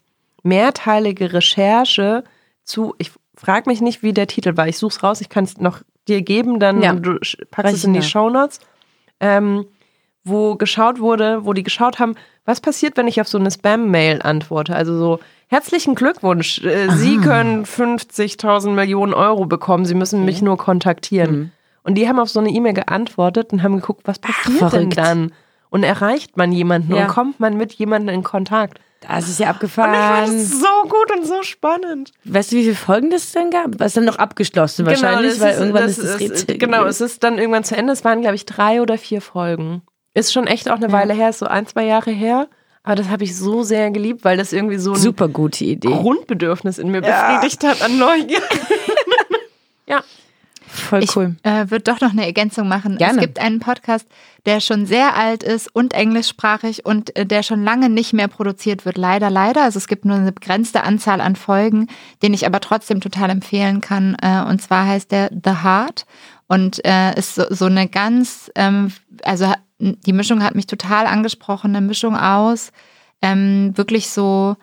[0.44, 2.24] mehrteilige Recherche
[2.64, 4.68] zu, ich frage mich nicht, wie der Titel war.
[4.68, 6.94] Ich suche es raus, ich kann es noch dir geben, dann Ja.
[6.94, 7.18] du
[7.52, 8.06] packst Weiß es in die nach.
[8.06, 8.60] Shownotes.
[9.20, 9.66] Ähm,
[10.24, 12.16] wo geschaut wurde, wo die geschaut haben,
[12.46, 14.76] was passiert, wenn ich auf so eine Spam-Mail antworte.
[14.76, 20.58] Also so, herzlichen Glückwunsch, äh, Sie können 50.000 Millionen Euro bekommen, Sie müssen mich nur
[20.58, 21.52] kontaktieren.
[21.84, 24.98] Und die haben auf so eine E-Mail geantwortet und haben geguckt, was passiert denn verrückt.
[24.98, 25.34] dann?
[25.72, 27.04] Und erreicht man jemanden Ja.
[27.04, 28.80] und kommt man mit jemandem in Kontakt?
[29.08, 30.32] Das ist ja Und ich fand abgefahren.
[30.38, 32.12] das so gut und so spannend.
[32.26, 33.80] Weißt du, wie viele Folgen das denn gab?
[33.80, 36.58] Was dann noch abgeschlossen wahrscheinlich, das weil ist- irgendwann das ist das Rätsel.
[36.60, 37.94] Genau, es ist dann irgendwann zu Ende.
[37.94, 39.82] Es waren, glaube ich, drei oder vier Folgen.
[40.14, 42.48] Ist schon echt auch eine Weile her, ist so ein, zwei Jahre her.
[42.84, 45.88] Aber das habe ich so sehr geliebt, weil das irgendwie so ein Super gute Idee.
[45.88, 48.42] Grundbedürfnis in mir befriedigt hat an Neugier.
[49.88, 50.04] ja.
[50.68, 51.36] Voll Ich cool.
[51.44, 52.98] äh, würde doch noch eine Ergänzung machen.
[52.98, 53.16] Gerne.
[53.16, 54.08] Es gibt einen Podcast,
[54.46, 58.86] der schon sehr alt ist und englischsprachig und äh, der schon lange nicht mehr produziert
[58.86, 58.98] wird.
[58.98, 59.64] Leider, leider.
[59.64, 61.88] Also es gibt nur eine begrenzte Anzahl an Folgen,
[62.24, 64.16] den ich aber trotzdem total empfehlen kann.
[64.22, 66.06] Äh, und zwar heißt der The Heart
[66.48, 68.94] und äh, ist so, so eine ganz, ähm,
[69.24, 69.52] also
[69.82, 72.72] die Mischung hat mich total angesprochen, eine Mischung aus
[73.22, 74.56] ähm, wirklich so,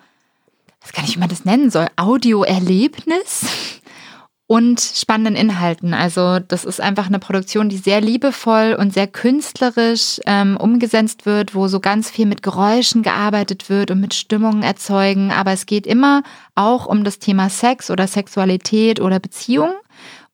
[0.81, 3.45] was kann ich, wie man das nennen soll, Audioerlebnis
[4.47, 5.93] und spannenden Inhalten.
[5.93, 11.55] Also das ist einfach eine Produktion, die sehr liebevoll und sehr künstlerisch ähm, umgesetzt wird,
[11.55, 15.31] wo so ganz viel mit Geräuschen gearbeitet wird und mit Stimmungen erzeugen.
[15.31, 16.23] Aber es geht immer
[16.55, 19.71] auch um das Thema Sex oder Sexualität oder Beziehung.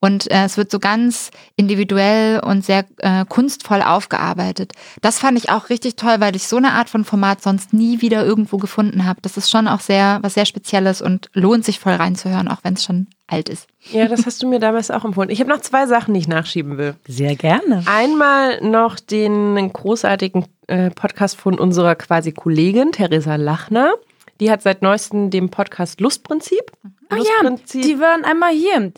[0.05, 4.73] Und äh, es wird so ganz individuell und sehr äh, kunstvoll aufgearbeitet.
[5.01, 8.01] Das fand ich auch richtig toll, weil ich so eine Art von Format sonst nie
[8.01, 9.19] wieder irgendwo gefunden habe.
[9.23, 12.75] Das ist schon auch sehr was sehr Spezielles und lohnt sich voll reinzuhören, auch wenn
[12.75, 13.67] es schon alt ist.
[13.91, 15.31] Ja, das hast du mir damals auch empfohlen.
[15.31, 16.93] Ich habe noch zwei Sachen, die ich nachschieben will.
[17.07, 17.81] Sehr gerne.
[17.87, 23.95] Einmal noch den großartigen äh, Podcast von unserer quasi Kollegin Theresa Lachner.
[24.39, 26.71] Die hat seit neuestem den Podcast Lustprinzip.
[27.09, 27.81] Ach ja, Lustprinzip.
[27.81, 28.91] die waren einmal hier.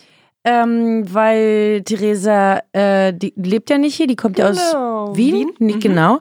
[0.50, 5.36] Ähm, weil Theresa, äh, die lebt ja nicht hier, die kommt ja Genau, aus Wien.
[5.36, 5.50] Wien.
[5.60, 5.80] Nicht Mhm.
[5.82, 6.20] genau.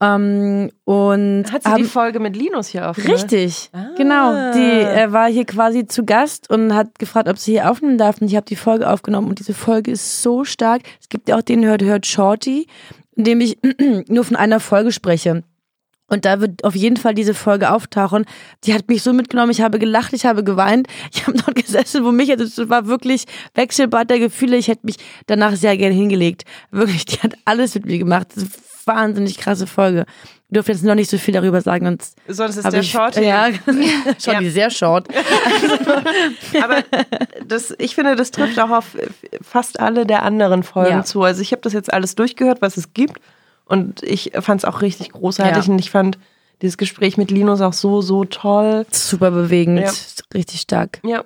[0.00, 3.14] Ähm, und hat sie haben- die Folge mit Linus hier aufgenommen?
[3.14, 3.86] Richtig, Ah.
[3.96, 4.52] genau.
[4.54, 8.20] Die äh, war hier quasi zu Gast und hat gefragt, ob sie hier aufnehmen darf.
[8.20, 10.82] Und ich habe die Folge aufgenommen und diese Folge ist so stark.
[11.00, 12.68] Es gibt ja auch den Hört Hört Shorty,
[13.16, 13.58] in dem ich
[14.08, 15.42] nur von einer Folge spreche.
[16.08, 18.24] Und da wird auf jeden Fall diese Folge auftauchen.
[18.64, 19.50] Die hat mich so mitgenommen.
[19.50, 20.88] Ich habe gelacht, ich habe geweint.
[21.12, 24.56] Ich habe dort gesessen, wo mich, also es war wirklich Wechselbad der Gefühle.
[24.56, 24.96] Ich hätte mich
[25.26, 26.44] danach sehr gerne hingelegt.
[26.70, 28.28] Wirklich, die hat alles mit mir gemacht.
[28.34, 30.06] Das ist eine wahnsinnig krasse Folge.
[30.50, 33.16] Ich durfte jetzt noch nicht so viel darüber sagen, sonst Sonst ist der ich, Short.
[33.16, 33.48] Ja,
[34.18, 34.50] schon Ja.
[34.50, 35.06] sehr short.
[36.62, 36.82] Aber
[37.46, 38.96] das, ich finde, das trifft auch auf
[39.42, 41.04] fast alle der anderen Folgen Ja.
[41.04, 41.22] zu.
[41.22, 43.18] Also ich habe das jetzt alles durchgehört, was es gibt.
[43.68, 45.66] Und ich fand es auch richtig großartig.
[45.66, 45.72] Ja.
[45.72, 46.18] Und ich fand
[46.62, 48.86] dieses Gespräch mit Linus auch so, so toll.
[48.90, 49.90] Super bewegend, Ja.
[50.34, 51.00] richtig stark.
[51.04, 51.24] Ja.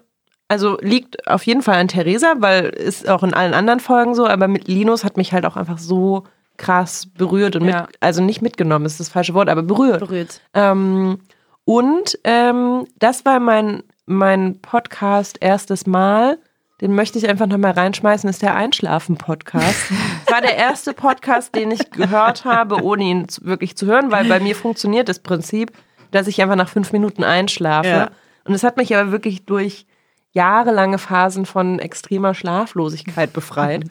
[0.48, 4.26] Also liegt auf jeden Fall an Theresa, weil ist auch in allen anderen Folgen so,
[4.26, 6.24] aber mit Linus hat mich halt auch einfach so
[6.58, 7.82] krass berührt und Ja.
[7.82, 10.00] mit, also nicht mitgenommen, ist das falsche Wort, aber berührt.
[10.00, 10.42] Berührt.
[10.52, 11.20] Ähm,
[11.64, 16.36] und ähm, das war mein, mein Podcast erstes Mal.
[16.82, 19.92] Den möchte ich einfach nochmal reinschmeißen, ist der Einschlafen-Podcast.
[20.26, 24.24] Das war der erste Podcast, den ich gehört habe, ohne ihn wirklich zu hören, weil
[24.24, 25.70] bei mir funktioniert das Prinzip,
[26.10, 27.88] dass ich einfach nach fünf Minuten einschlafe.
[27.88, 28.10] Ja.
[28.44, 29.86] Und es hat mich aber wirklich durch
[30.32, 33.84] jahrelange Phasen von extremer Schlaflosigkeit befreit.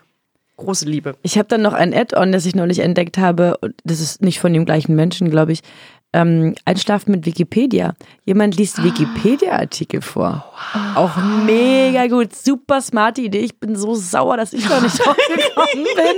[0.57, 1.15] Große Liebe.
[1.21, 3.55] Ich habe dann noch ein Add-on, das ich neulich entdeckt habe.
[3.61, 5.61] Und das ist nicht von dem gleichen Menschen, glaube ich.
[6.13, 7.93] Ähm, Einschlafen mit Wikipedia.
[8.25, 10.45] Jemand liest Wikipedia-Artikel vor.
[10.95, 12.35] Auch mega gut.
[12.35, 13.39] Super smarte Idee.
[13.39, 16.15] Ich bin so sauer, dass ich noch nicht drauf gekommen bin.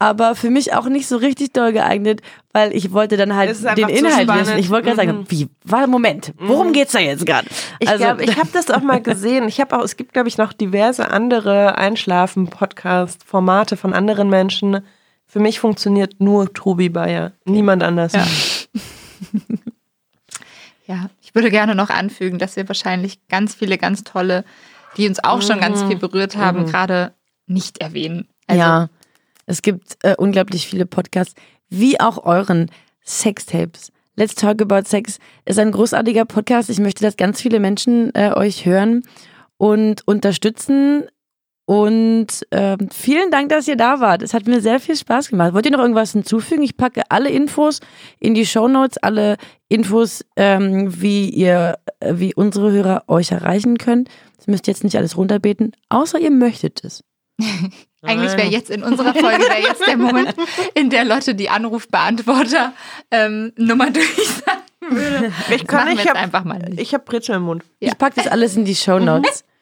[0.00, 3.88] Aber für mich auch nicht so richtig doll geeignet, weil ich wollte dann halt den
[3.88, 4.58] Inhalt wissen.
[4.58, 7.46] Ich wollte gerade sagen, wie, war, Moment, worum geht's da jetzt gerade?
[7.78, 9.46] Ich glaube, ich habe das auch mal gesehen.
[9.46, 14.80] Ich habe auch, es gibt, glaube ich, noch diverse andere Einschlafen-Podcast-Formate von anderen Menschen.
[15.26, 17.32] Für mich funktioniert nur Tobi Bayer.
[17.44, 18.12] Niemand anders.
[18.12, 18.26] Ja,
[21.22, 24.44] ich würde gerne noch anfügen, dass wir wahrscheinlich ganz viele ganz tolle,
[24.96, 27.14] die uns auch schon ganz viel berührt haben, gerade
[27.46, 28.28] nicht erwähnen.
[28.46, 28.88] Also, ja,
[29.46, 31.34] es gibt äh, unglaublich viele Podcasts,
[31.68, 32.70] wie auch euren
[33.04, 33.92] Sextapes.
[34.16, 36.70] Let's Talk About Sex ist ein großartiger Podcast.
[36.70, 39.02] Ich möchte, dass ganz viele Menschen äh, euch hören
[39.56, 41.04] und unterstützen.
[41.66, 44.22] Und ähm, vielen Dank, dass ihr da wart.
[44.22, 45.54] Es hat mir sehr viel Spaß gemacht.
[45.54, 46.62] Wollt ihr noch irgendwas hinzufügen?
[46.62, 47.80] Ich packe alle Infos
[48.20, 49.36] in die Show Notes, alle
[49.68, 54.04] Infos, ähm, wie ihr, äh, wie unsere Hörer euch erreichen können.
[54.36, 57.02] Das müsst ihr jetzt nicht alles runterbeten, außer ihr möchtet es.
[58.02, 60.34] Eigentlich wäre jetzt in unserer Folge wäre jetzt der Moment,
[60.74, 62.74] in der Lotte die Anrufbeantworter
[63.10, 64.60] ähm, Nummer durchsagen
[64.90, 65.32] würde.
[65.50, 66.78] Ich kann machen wir ich hab- einfach mal nicht.
[66.78, 67.64] Ich habe Brezel im Mund.
[67.80, 67.88] Ja.
[67.92, 69.44] Ich packe das alles in die Show Notes.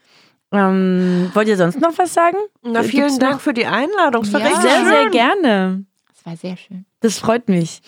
[0.52, 2.36] ähm, wollt ihr sonst noch was sagen?
[2.62, 4.22] Na, Gibt's vielen noch- Dank für die Einladung.
[4.24, 4.46] Es war Ja.
[4.46, 4.86] richtig Sehr, schön.
[4.88, 5.84] sehr gerne.
[6.08, 6.84] Das war sehr schön.
[7.00, 7.80] Das freut mich.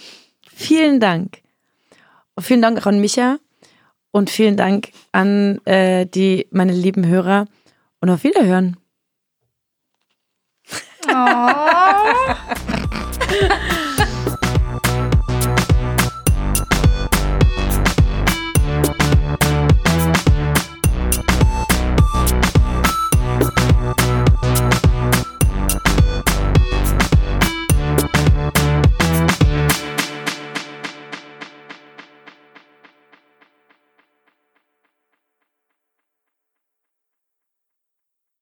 [0.55, 1.39] Vielen Dank.
[2.41, 3.39] Vielen Dank auch an Micha
[4.11, 7.47] und vielen Dank an äh, die meine lieben Hörer
[8.01, 8.77] und auf Wiederhören.
[11.09, 11.49] Oh.